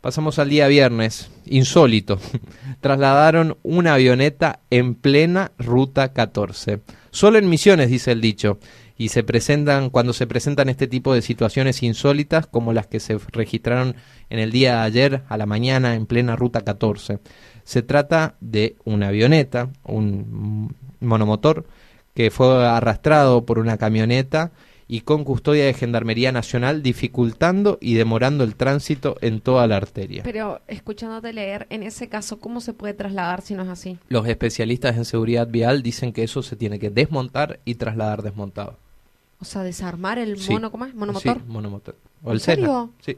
Pasamos 0.01 0.39
al 0.39 0.49
día 0.49 0.67
viernes, 0.67 1.31
insólito. 1.45 2.19
Trasladaron 2.81 3.59
una 3.63 3.95
avioneta 3.95 4.61
en 4.71 4.95
plena 4.95 5.53
ruta 5.59 6.15
14. 6.15 6.81
Solo 7.11 7.39
en 7.39 7.51
misiones, 7.51 7.91
dice 7.91 8.13
el 8.13 8.23
dicho. 8.23 8.59
Y 8.97 9.09
se 9.09 9.25
presentan, 9.25 9.91
cuando 9.91 10.15
se 10.15 10.27
presentan 10.27 10.71
este 10.71 10.87
tipo 10.87 11.13
de 11.13 11.21
situaciones 11.21 11.83
insólitas, 11.83 12.47
como 12.47 12.73
las 12.73 12.87
que 12.87 12.99
se 12.99 13.19
registraron 13.33 13.95
en 14.31 14.39
el 14.39 14.53
día 14.53 14.77
de 14.77 14.81
ayer 14.81 15.23
a 15.29 15.37
la 15.37 15.47
mañana 15.47 15.95
en 15.95 16.07
plena 16.07 16.35
ruta 16.35 16.63
14. 16.63 17.19
Se 17.65 17.83
trata 17.83 18.37
de 18.41 18.77
una 18.85 19.09
avioneta, 19.09 19.71
un 19.85 20.75
monomotor, 21.01 21.67
que 22.14 22.31
fue 22.31 22.66
arrastrado 22.66 23.44
por 23.44 23.59
una 23.59 23.79
camioneta 23.79 24.53
y 24.88 25.03
con 25.03 25.23
custodia 25.23 25.66
de 25.66 25.73
Gendarmería 25.73 26.33
Nacional, 26.33 26.83
dificultando 26.83 27.79
y 27.81 27.94
demorando 27.94 28.42
el 28.42 28.57
tránsito 28.57 29.16
en 29.20 29.40
toda 29.40 29.68
la 29.68 29.77
arteria. 29.77 30.25
Pero 30.25 30.61
escuchándote 30.66 31.33
leer, 31.33 31.68
en 31.70 31.85
ese 31.85 32.09
caso, 32.09 32.40
¿cómo 32.40 32.61
se 32.61 32.73
puede 32.73 32.94
trasladar 32.94 33.40
si 33.40 33.55
no 33.55 33.62
es 33.62 33.68
así? 33.68 33.99
Los 34.09 34.27
especialistas 34.27 34.96
en 34.96 35.05
seguridad 35.05 35.46
vial 35.46 35.85
dicen 35.85 36.12
que 36.12 36.25
eso 36.25 36.42
se 36.42 36.57
tiene 36.57 36.81
que 36.81 36.90
desmontar 36.90 37.61
y 37.64 37.77
trasladar 37.77 38.23
desmontado. 38.23 38.79
O 39.40 39.44
sea, 39.44 39.62
desarmar 39.62 40.18
el 40.18 40.37
mono, 40.51 40.73
¿cómo 40.73 40.87
es? 40.87 40.94
¿Monomotor? 40.94 41.37
Sí, 41.37 41.42
monomotor. 41.46 41.96
O 42.25 42.33
el 42.33 42.40
serio? 42.40 42.90
Sí. 43.01 43.16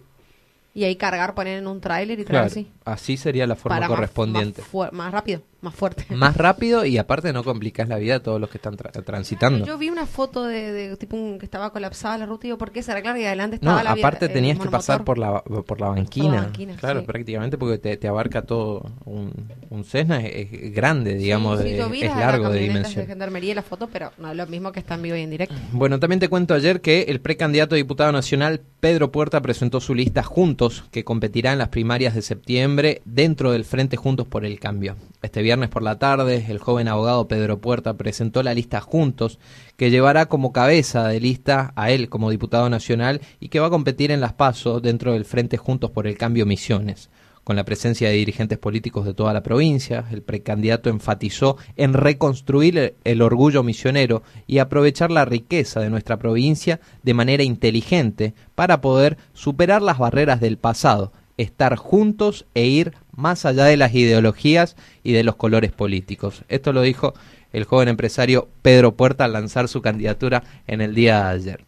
Y 0.74 0.84
ahí 0.84 0.96
cargar, 0.96 1.34
poner 1.34 1.58
en 1.58 1.66
un 1.66 1.80
tráiler 1.80 2.20
y 2.20 2.24
traer 2.24 2.44
así. 2.44 2.70
Así 2.84 3.16
sería 3.16 3.46
la 3.46 3.56
forma 3.56 3.86
correspondiente. 3.86 4.62
Más, 4.92 5.10
rápido, 5.10 5.42
más 5.62 5.74
fuerte. 5.74 6.06
Más 6.14 6.36
rápido 6.36 6.84
y 6.84 6.98
aparte 6.98 7.32
no 7.32 7.42
complicas 7.44 7.88
la 7.88 7.96
vida 7.96 8.16
a 8.16 8.20
todos 8.20 8.40
los 8.40 8.50
que 8.50 8.58
están 8.58 8.76
transitando. 8.76 9.66
Yo 9.66 9.78
vi 9.78 9.88
una 9.88 10.06
foto 10.06 10.44
de, 10.44 10.96
tipo 10.96 11.16
un, 11.16 11.38
que 11.38 11.44
estaba 11.44 11.70
colapsada 11.70 12.18
la 12.18 12.26
ruta 12.26 12.46
y 12.46 12.48
digo, 12.48 12.58
¿por 12.58 12.70
qué 12.70 12.82
se 12.82 12.92
arreglar? 12.92 13.16
Y 13.18 13.24
adelante 13.24 13.56
estaba 13.56 13.82
no, 13.82 13.90
aparte 13.90 14.28
tenías 14.28 14.58
que 14.58 14.68
pasar 14.68 15.04
por 15.04 15.18
la, 15.18 15.42
por 15.42 15.80
la 15.80 15.88
banquina. 15.88 16.52
claro, 16.78 17.04
prácticamente 17.04 17.58
porque 17.58 17.96
te, 17.96 18.08
abarca 18.08 18.42
todo. 18.42 18.90
Un, 19.04 19.32
un 19.70 19.84
Cessna 19.84 20.24
es, 20.24 20.74
grande, 20.74 21.14
digamos, 21.14 21.60
es 21.60 21.78
largo 22.16 22.50
de 22.50 22.60
dimensión. 22.60 23.02
de 23.02 23.06
gendarmería 23.06 23.54
la 23.54 23.62
foto, 23.62 23.88
pero 23.92 24.12
no 24.18 24.30
es 24.30 24.36
lo 24.36 24.46
mismo 24.46 24.72
que 24.72 24.80
está 24.80 24.94
en 24.94 25.02
vivo 25.02 25.16
y 25.16 25.22
en 25.22 25.30
directo. 25.30 25.54
Bueno, 25.72 25.98
también 25.98 26.20
te 26.20 26.28
cuento 26.28 26.54
ayer 26.54 26.80
que 26.80 27.02
el 27.02 27.20
precandidato 27.20 27.74
a 27.74 27.76
diputado 27.76 28.12
nacional 28.12 28.60
Pedro 28.80 29.12
Puerta 29.12 29.40
presentó 29.40 29.80
su 29.80 29.94
lista 29.94 30.22
junto 30.22 30.62
que 30.90 31.04
competirá 31.04 31.52
en 31.52 31.58
las 31.58 31.68
primarias 31.68 32.14
de 32.14 32.22
septiembre 32.22 33.02
dentro 33.04 33.52
del 33.52 33.64
Frente 33.64 33.96
Juntos 33.96 34.26
por 34.26 34.44
el 34.44 34.60
Cambio. 34.60 34.96
Este 35.22 35.42
viernes 35.42 35.51
por 35.52 35.82
la 35.82 35.98
tarde, 35.98 36.46
el 36.48 36.58
joven 36.58 36.88
abogado 36.88 37.28
Pedro 37.28 37.60
Puerta 37.60 37.94
presentó 37.94 38.42
la 38.42 38.54
lista 38.54 38.80
Juntos, 38.80 39.38
que 39.76 39.90
llevará 39.90 40.26
como 40.26 40.52
cabeza 40.52 41.06
de 41.08 41.20
lista 41.20 41.74
a 41.76 41.90
él 41.90 42.08
como 42.08 42.30
diputado 42.30 42.70
nacional 42.70 43.20
y 43.38 43.48
que 43.48 43.60
va 43.60 43.66
a 43.66 43.70
competir 43.70 44.10
en 44.10 44.20
las 44.20 44.32
PASO 44.32 44.80
dentro 44.80 45.12
del 45.12 45.26
Frente 45.26 45.58
Juntos 45.58 45.90
por 45.90 46.06
el 46.06 46.16
Cambio 46.16 46.46
Misiones. 46.46 47.10
Con 47.44 47.56
la 47.56 47.64
presencia 47.64 48.08
de 48.08 48.14
dirigentes 48.14 48.56
políticos 48.56 49.04
de 49.04 49.12
toda 49.12 49.34
la 49.34 49.42
provincia, 49.42 50.06
el 50.10 50.22
precandidato 50.22 50.88
enfatizó 50.88 51.58
en 51.76 51.92
reconstruir 51.92 52.94
el 53.04 53.20
orgullo 53.20 53.62
misionero 53.62 54.22
y 54.46 54.58
aprovechar 54.58 55.10
la 55.10 55.26
riqueza 55.26 55.80
de 55.80 55.90
nuestra 55.90 56.18
provincia 56.18 56.80
de 57.02 57.14
manera 57.14 57.42
inteligente 57.42 58.32
para 58.54 58.80
poder 58.80 59.18
superar 59.34 59.82
las 59.82 59.98
barreras 59.98 60.40
del 60.40 60.56
pasado, 60.56 61.12
estar 61.36 61.76
juntos 61.76 62.46
e 62.54 62.66
ir 62.66 62.94
más 63.12 63.44
allá 63.44 63.64
de 63.64 63.76
las 63.76 63.94
ideologías 63.94 64.76
y 65.02 65.12
de 65.12 65.24
los 65.24 65.36
colores 65.36 65.72
políticos. 65.72 66.44
Esto 66.48 66.72
lo 66.72 66.82
dijo 66.82 67.14
el 67.52 67.64
joven 67.64 67.88
empresario 67.88 68.48
Pedro 68.62 68.96
Puerta 68.96 69.24
al 69.24 69.32
lanzar 69.32 69.68
su 69.68 69.82
candidatura 69.82 70.42
en 70.66 70.80
el 70.80 70.94
día 70.94 71.24
de 71.24 71.30
ayer. 71.30 71.64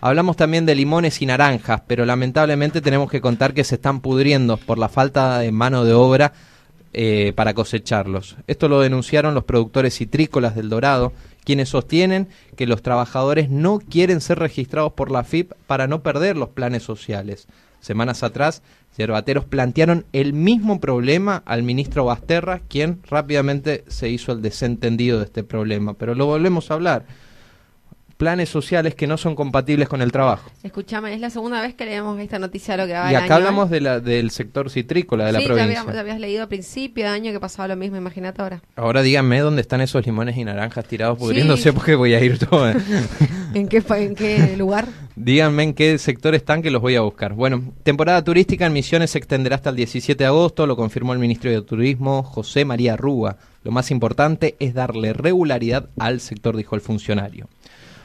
Hablamos 0.00 0.36
también 0.36 0.66
de 0.66 0.74
limones 0.74 1.22
y 1.22 1.26
naranjas, 1.26 1.82
pero 1.86 2.04
lamentablemente 2.04 2.80
tenemos 2.82 3.10
que 3.10 3.22
contar 3.22 3.54
que 3.54 3.64
se 3.64 3.76
están 3.76 4.00
pudriendo 4.00 4.58
por 4.58 4.78
la 4.78 4.90
falta 4.90 5.38
de 5.38 5.50
mano 5.50 5.84
de 5.84 5.94
obra 5.94 6.34
eh, 6.92 7.32
para 7.34 7.54
cosecharlos. 7.54 8.36
Esto 8.46 8.68
lo 8.68 8.80
denunciaron 8.80 9.34
los 9.34 9.44
productores 9.44 9.96
citrícolas 9.96 10.54
del 10.54 10.68
Dorado, 10.68 11.12
quienes 11.42 11.70
sostienen 11.70 12.28
que 12.56 12.66
los 12.66 12.82
trabajadores 12.82 13.50
no 13.50 13.78
quieren 13.78 14.20
ser 14.20 14.38
registrados 14.38 14.92
por 14.92 15.10
la 15.10 15.24
FIP 15.24 15.52
para 15.66 15.86
no 15.86 16.02
perder 16.02 16.36
los 16.36 16.50
planes 16.50 16.82
sociales. 16.82 17.48
Semanas 17.84 18.22
atrás, 18.22 18.62
yerbateros 18.96 19.44
plantearon 19.44 20.06
el 20.14 20.32
mismo 20.32 20.80
problema 20.80 21.42
al 21.44 21.62
ministro 21.62 22.06
Basterra, 22.06 22.62
quien 22.66 23.00
rápidamente 23.10 23.84
se 23.88 24.08
hizo 24.08 24.32
el 24.32 24.40
desentendido 24.40 25.18
de 25.18 25.26
este 25.26 25.44
problema. 25.44 25.92
Pero 25.92 26.14
lo 26.14 26.24
volvemos 26.24 26.70
a 26.70 26.74
hablar 26.74 27.04
planes 28.16 28.48
sociales 28.48 28.94
que 28.94 29.06
no 29.06 29.16
son 29.16 29.34
compatibles 29.34 29.88
con 29.88 30.02
el 30.02 30.12
trabajo. 30.12 30.50
Escúchame, 30.62 31.14
es 31.14 31.20
la 31.20 31.30
segunda 31.30 31.60
vez 31.60 31.74
que 31.74 31.84
leemos 31.84 32.18
esta 32.18 32.38
noticia 32.38 32.76
lo 32.76 32.86
que 32.86 32.92
va 32.92 33.12
Y 33.12 33.14
acá 33.14 33.36
hablamos 33.36 33.70
de 33.70 33.80
la, 33.80 34.00
del 34.00 34.30
sector 34.30 34.70
citrícola 34.70 35.26
de 35.26 35.32
la 35.32 35.40
provincia. 35.40 35.82
Sí, 35.82 35.98
habías, 35.98 36.20
leído 36.20 36.44
a 36.44 36.46
principio 36.46 37.04
de 37.04 37.10
año 37.10 37.32
que 37.32 37.40
pasaba 37.40 37.68
lo 37.68 37.76
mismo, 37.76 37.96
imagínate 37.96 38.40
ahora. 38.40 38.62
Ahora 38.76 39.02
díganme 39.02 39.40
dónde 39.40 39.62
están 39.62 39.80
esos 39.80 40.04
limones 40.06 40.36
y 40.36 40.44
naranjas 40.44 40.86
tirados 40.86 41.18
pudriéndose 41.18 41.72
porque 41.72 41.94
voy 41.94 42.14
a 42.14 42.20
ir 42.20 42.38
todo. 42.38 42.68
¿En, 43.54 43.68
qué, 43.68 43.82
¿En 43.88 44.14
qué 44.14 44.56
lugar? 44.58 44.86
Díganme 45.16 45.62
en 45.62 45.74
qué 45.74 45.98
sector 45.98 46.34
están 46.34 46.62
que 46.62 46.70
los 46.70 46.82
voy 46.82 46.96
a 46.96 47.00
buscar. 47.00 47.34
Bueno, 47.34 47.72
temporada 47.82 48.22
turística 48.22 48.66
en 48.66 48.72
Misiones 48.72 49.10
se 49.10 49.18
extenderá 49.18 49.56
hasta 49.56 49.70
el 49.70 49.76
17 49.76 50.22
de 50.22 50.26
agosto, 50.26 50.66
lo 50.66 50.76
confirmó 50.76 51.12
el 51.12 51.18
ministro 51.18 51.50
de 51.50 51.62
Turismo 51.62 52.22
José 52.22 52.64
María 52.64 52.96
Rúa. 52.96 53.36
Lo 53.62 53.70
más 53.70 53.90
importante 53.90 54.56
es 54.58 54.74
darle 54.74 55.12
regularidad 55.12 55.88
al 55.98 56.20
sector, 56.20 56.56
dijo 56.56 56.74
el 56.74 56.80
funcionario. 56.80 57.48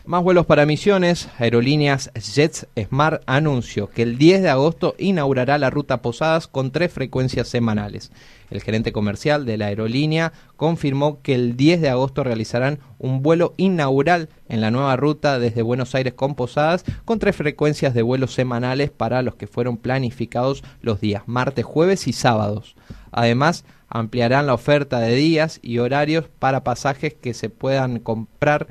Más 0.10 0.24
vuelos 0.24 0.48
para 0.48 0.66
misiones. 0.66 1.30
Aerolíneas 1.38 2.10
Jets 2.16 2.66
Smart 2.76 3.22
anunció 3.28 3.92
que 3.92 4.02
el 4.02 4.18
10 4.18 4.42
de 4.42 4.50
agosto 4.50 4.96
inaugurará 4.98 5.60
la 5.60 5.70
ruta 5.70 6.02
Posadas 6.02 6.48
con 6.48 6.72
tres 6.72 6.92
frecuencias 6.92 7.48
semanales. 7.48 8.12
El 8.50 8.64
gerente 8.64 8.92
comercial 8.92 9.46
de 9.46 9.60
la 9.60 9.68
aerolínea 9.68 10.34
confirmó 10.56 11.22
que 11.22 11.36
el 11.36 11.56
10 11.56 11.82
de 11.82 11.90
agosto 11.90 12.24
realizarán 12.24 12.80
un 12.98 13.22
vuelo 13.22 13.54
inaugural 13.58 14.30
en 14.48 14.62
la 14.62 14.72
nueva 14.72 14.96
ruta 14.96 15.38
desde 15.38 15.62
Buenos 15.62 15.94
Aires 15.94 16.16
con 16.16 16.34
Posadas 16.34 16.86
con 17.06 17.20
tres 17.20 17.36
frecuencias 17.36 17.94
de 17.94 18.02
vuelos 18.02 18.34
semanales 18.34 18.90
para 18.90 19.22
los 19.22 19.36
que 19.36 19.46
fueron 19.46 19.78
planificados 19.78 20.64
los 20.82 21.00
días 21.00 21.22
martes, 21.28 21.66
jueves 21.66 22.08
y 22.08 22.14
sábados. 22.14 22.76
Además, 23.12 23.64
ampliarán 23.88 24.48
la 24.48 24.56
oferta 24.56 25.02
de 25.02 25.14
días 25.14 25.60
y 25.62 25.78
horarios 25.78 26.26
para 26.40 26.64
pasajes 26.64 27.14
que 27.14 27.36
se 27.36 27.52
puedan 27.52 28.00
comprar 28.00 28.70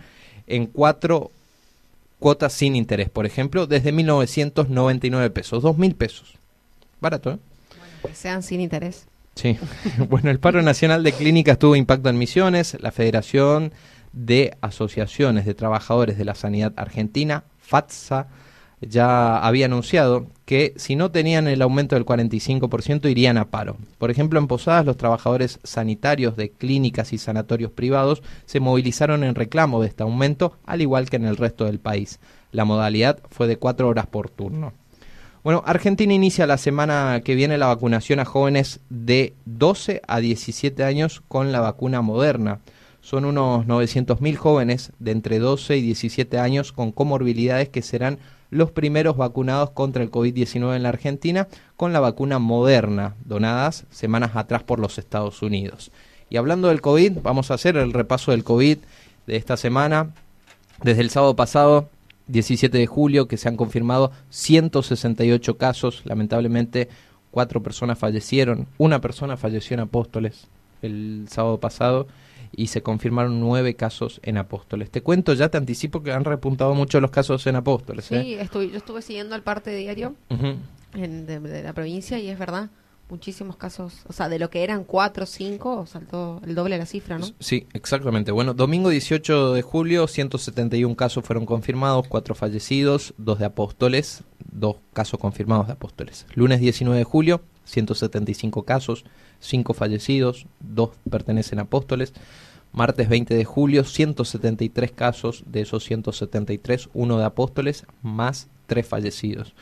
en 0.49 0.66
cuatro 0.66 1.30
cuotas 2.18 2.53
sin 2.53 2.74
interés, 2.74 3.11
por 3.11 3.26
ejemplo, 3.26 3.66
desde 3.66 3.92
1999 3.92 5.30
pesos, 5.30 5.62
2.000 5.62 5.94
pesos. 5.94 6.34
Barato, 7.01 7.30
¿eh? 7.32 7.38
Bueno, 7.78 7.94
que 8.09 8.14
sean 8.14 8.42
sin 8.42 8.61
interés. 8.61 9.07
Sí. 9.34 9.57
bueno, 10.09 10.30
el 10.30 10.40
paro 10.40 10.62
nacional 10.62 11.05
de 11.05 11.12
clínicas 11.12 11.59
tuvo 11.59 11.76
impacto 11.76 12.09
en 12.09 12.18
Misiones. 12.18 12.76
La 12.80 12.90
Federación 12.90 13.72
de 14.12 14.57
Asociaciones 14.61 15.46
de 15.46 15.55
Trabajadores 15.55 16.18
de 16.18 16.24
la 16.24 16.34
Sanidad 16.34 16.72
Argentina, 16.76 17.44
FATSA, 17.61 18.26
ya 18.81 19.39
había 19.39 19.66
anunciado 19.66 20.26
que 20.45 20.72
si 20.76 20.97
no 20.97 21.11
tenían 21.11 21.49
el 21.49 21.62
aumento 21.62 21.95
del 21.95 22.07
45% 22.07 23.11
irían 23.11 23.37
a 23.37 23.51
paro. 23.51 23.76
Por 23.99 24.11
ejemplo, 24.11 24.39
en 24.39 24.47
Posadas 24.47 24.87
los 24.87 24.97
trabajadores 24.97 25.61
sanitarios 25.62 26.37
de 26.37 26.51
clínicas 26.51 27.12
y 27.12 27.18
sanatorios 27.18 27.72
privados 27.72 28.22
se 28.47 28.61
movilizaron 28.61 29.24
en 29.24 29.35
reclamo 29.35 29.81
de 29.81 29.89
este 29.89 30.05
aumento, 30.05 30.57
al 30.64 30.81
igual 30.81 31.11
que 31.11 31.16
en 31.16 31.24
el 31.24 31.37
resto 31.37 31.64
del 31.64 31.81
país. 31.81 32.20
La 32.53 32.64
modalidad 32.64 33.18
fue 33.31 33.47
de 33.47 33.59
cuatro 33.59 33.89
horas 33.89 34.07
por 34.07 34.31
turno. 34.31 34.72
Bueno, 35.45 35.62
Argentina 35.66 36.12
inicia 36.12 36.47
la 36.47 36.59
semana 36.59 37.20
que 37.24 37.35
viene 37.35 37.59
la 37.59 37.68
vacunación 37.68 38.20
a 38.20 38.24
jóvenes 38.24 38.81
de 38.91 39.35
12 39.45 40.03
a 40.07 40.20
17 40.20 40.83
años 40.83 41.22
con 41.29 41.53
la 41.53 41.61
vacuna 41.61 42.03
moderna. 42.03 42.61
Son 43.01 43.24
unos 43.24 43.64
900.000 43.66 44.37
jóvenes 44.37 44.93
de 44.99 45.12
entre 45.12 45.39
12 45.39 45.76
y 45.76 45.83
17 45.83 46.39
años 46.39 46.72
con 46.72 46.91
comorbilidades 46.93 47.68
que 47.68 47.83
serán 47.83 48.18
los 48.51 48.70
primeros 48.70 49.16
vacunados 49.16 49.70
contra 49.70 50.03
el 50.03 50.11
COVID-19 50.11 50.76
en 50.76 50.82
la 50.82 50.88
Argentina 50.88 51.49
con 51.76 51.92
la 51.92 52.01
vacuna 52.01 52.38
moderna, 52.38 53.14
donadas 53.24 53.84
semanas 53.90 54.32
atrás 54.34 54.62
por 54.62 54.78
los 54.78 54.99
Estados 54.99 55.42
Unidos. 55.42 55.90
Y 56.30 56.36
hablando 56.36 56.68
del 56.68 56.80
COVID, 56.80 57.18
vamos 57.22 57.51
a 57.51 57.55
hacer 57.55 57.76
el 57.76 57.92
repaso 57.92 58.30
del 58.30 58.44
COVID 58.44 58.78
de 59.26 59.36
esta 59.36 59.57
semana. 59.57 60.11
Desde 60.82 61.03
el 61.03 61.11
sábado 61.11 61.36
pasado, 61.36 61.88
17 62.28 62.76
de 62.76 62.86
julio, 62.86 63.28
que 63.28 63.36
se 63.36 63.49
han 63.49 63.57
confirmado 63.57 64.12
168 64.30 65.57
casos. 65.57 66.03
Lamentablemente, 66.05 66.88
cuatro 67.30 67.62
personas 67.62 67.99
fallecieron. 67.99 68.66
Una 68.76 69.01
persona 69.01 69.36
falleció 69.36 69.74
en 69.74 69.80
Apóstoles 69.80 70.46
el 70.82 71.26
sábado 71.28 71.59
pasado 71.59 72.07
y 72.53 72.68
se 72.68 72.82
confirmaron 72.82 73.40
nueve 73.40 73.74
casos 73.74 74.20
en 74.22 74.38
Apóstoles. 74.38 74.90
Te 74.90 75.03
cuento, 75.03 75.34
ya 75.34 75.49
te 75.49 75.59
anticipo 75.59 76.03
que 76.03 76.12
han 76.12 76.24
repuntado 76.24 76.74
mucho 76.74 77.01
los 77.01 77.11
casos 77.11 77.46
en 77.46 77.57
Apóstoles. 77.57 78.07
Sí, 78.07 78.14
¿eh? 78.14 78.49
yo 78.53 78.76
estuve 78.76 79.03
siguiendo 79.03 79.34
el 79.36 79.42
parte 79.42 79.74
diario 79.74 80.14
de, 80.92 81.62
la 81.62 81.72
provincia 81.72 82.18
y 82.18 82.28
es 82.28 82.38
verdad, 82.38 82.70
muchísimos 83.09 83.57
casos, 83.57 84.05
o 84.07 84.12
sea, 84.12 84.28
de 84.28 84.38
lo 84.38 84.51
que 84.51 84.62
eran 84.62 84.84
cuatro 84.84 85.24
o 85.24 85.26
cinco, 85.26 85.86
saltó 85.86 86.40
el 86.44 86.55
doble 86.55 86.74
de 86.74 86.80
la 86.80 86.86
cifra, 86.86 87.18
¿no? 87.18 87.26
Sí, 87.40 87.66
exactamente. 87.72 88.32
Bueno, 88.32 88.55
domingo 88.55 88.90
18 88.90 89.55
de 89.55 89.62
julio, 89.62 90.07
171 90.07 90.94
casos 90.96 91.24
fueron 91.24 91.46
confirmados, 91.46 92.07
cuatro 92.09 92.34
fallecidos, 92.34 93.14
dos 93.16 93.38
de 93.38 93.46
Apóstoles, 93.46 94.24
dos 94.51 94.76
casos 94.92 95.18
confirmados 95.18 95.66
de 95.66 95.74
Apóstoles. 95.74 96.26
Lunes 96.34 96.61
19 96.61 96.99
de 96.99 97.05
julio, 97.05 97.42
175 97.64 98.64
casos, 98.64 99.05
5 99.41 99.74
fallecidos, 99.74 100.47
2 100.61 100.91
pertenecen 101.11 101.59
a 101.59 101.62
apóstoles. 101.62 102.12
Martes 102.72 103.09
20 103.09 103.34
de 103.34 103.45
julio, 103.45 103.84
173 103.84 104.93
casos, 104.93 105.45
de 105.47 105.62
esos 105.62 105.84
173, 105.84 106.91
uno 106.93 107.18
de 107.18 107.24
apóstoles, 107.24 107.86
más 108.03 108.49
3 108.66 108.86
fallecidos. 108.86 109.55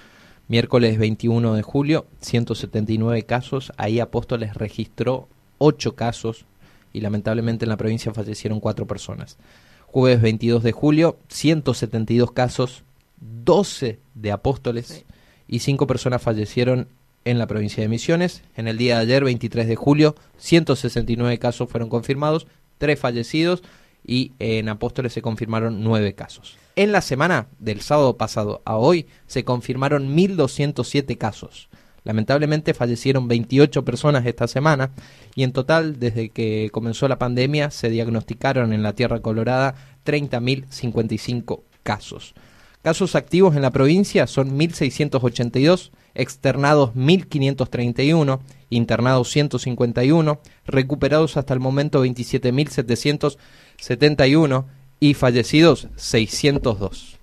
Miércoles 0.48 0.98
21 0.98 1.54
de 1.54 1.62
julio, 1.62 2.06
179 2.20 3.22
casos, 3.24 3.72
ahí 3.76 4.00
Apóstoles 4.00 4.54
registró 4.54 5.28
8 5.58 5.96
casos 5.96 6.46
y 6.92 7.00
lamentablemente 7.00 7.64
en 7.64 7.70
la 7.70 7.76
provincia 7.76 8.12
fallecieron 8.12 8.60
4 8.60 8.86
personas. 8.86 9.38
Jueves 9.86 10.20
22 10.20 10.62
de 10.62 10.72
julio, 10.72 11.18
172 11.28 12.32
casos, 12.32 12.84
12 13.20 13.98
de 14.14 14.32
Apóstoles 14.32 15.04
y 15.48 15.60
5 15.60 15.86
personas 15.86 16.22
fallecieron 16.22 16.88
en 17.26 17.38
la 17.38 17.46
provincia 17.46 17.82
de 17.82 17.88
Misiones. 17.88 18.42
En 18.56 18.68
el 18.68 18.78
día 18.78 18.96
de 18.96 19.02
ayer, 19.02 19.24
23 19.24 19.68
de 19.68 19.76
julio, 19.76 20.14
169 20.38 21.38
casos 21.38 21.68
fueron 21.68 21.90
confirmados, 21.90 22.46
3 22.78 22.98
fallecidos 22.98 23.62
y 24.06 24.32
en 24.38 24.68
Apóstoles 24.68 25.12
se 25.12 25.22
confirmaron 25.22 25.82
9 25.82 26.14
casos. 26.14 26.56
En 26.76 26.92
la 26.92 27.00
semana 27.00 27.48
del 27.58 27.80
sábado 27.80 28.16
pasado 28.16 28.62
a 28.64 28.76
hoy 28.76 29.06
se 29.26 29.44
confirmaron 29.44 30.16
1.207 30.16 31.18
casos. 31.18 31.68
Lamentablemente 32.04 32.74
fallecieron 32.74 33.26
28 33.26 33.84
personas 33.84 34.24
esta 34.24 34.46
semana 34.46 34.92
y 35.34 35.42
en 35.42 35.52
total 35.52 35.98
desde 35.98 36.28
que 36.28 36.70
comenzó 36.70 37.08
la 37.08 37.18
pandemia 37.18 37.72
se 37.72 37.90
diagnosticaron 37.90 38.72
en 38.72 38.84
la 38.84 38.92
Tierra 38.92 39.20
Colorada 39.20 39.74
30.055 40.04 41.62
casos. 41.82 42.34
Casos 42.82 43.16
activos 43.16 43.56
en 43.56 43.62
la 43.62 43.72
provincia 43.72 44.28
son 44.28 44.56
1.682 44.56 45.90
externados 46.16 46.90
1.531, 46.94 48.40
internados 48.70 49.30
151, 49.30 50.40
recuperados 50.66 51.36
hasta 51.36 51.54
el 51.54 51.60
momento 51.60 52.04
27.771 52.04 54.64
y 55.00 55.14
fallecidos 55.14 55.88
602. 55.96 57.16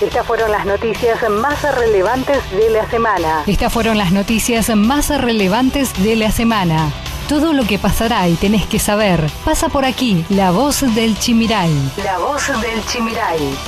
Estas 0.00 0.24
fueron 0.24 0.52
las 0.52 0.64
noticias 0.64 1.28
más 1.28 1.60
relevantes 1.76 2.38
de 2.52 2.70
la 2.70 2.88
semana. 2.88 3.42
Estas 3.48 3.72
fueron 3.72 3.98
las 3.98 4.12
noticias 4.12 4.68
más 4.76 5.08
relevantes 5.08 5.92
de 6.04 6.14
la 6.14 6.30
semana. 6.30 6.92
Todo 7.28 7.52
lo 7.52 7.64
que 7.64 7.80
pasará 7.80 8.28
y 8.28 8.34
tenés 8.34 8.64
que 8.66 8.78
saber 8.78 9.20
pasa 9.44 9.68
por 9.68 9.84
aquí. 9.84 10.24
La 10.28 10.52
voz 10.52 10.82
del 10.94 11.18
Chimiray. 11.18 11.72
La 12.04 12.18
voz 12.18 12.46
del 12.62 12.84
Chimiray. 12.86 13.40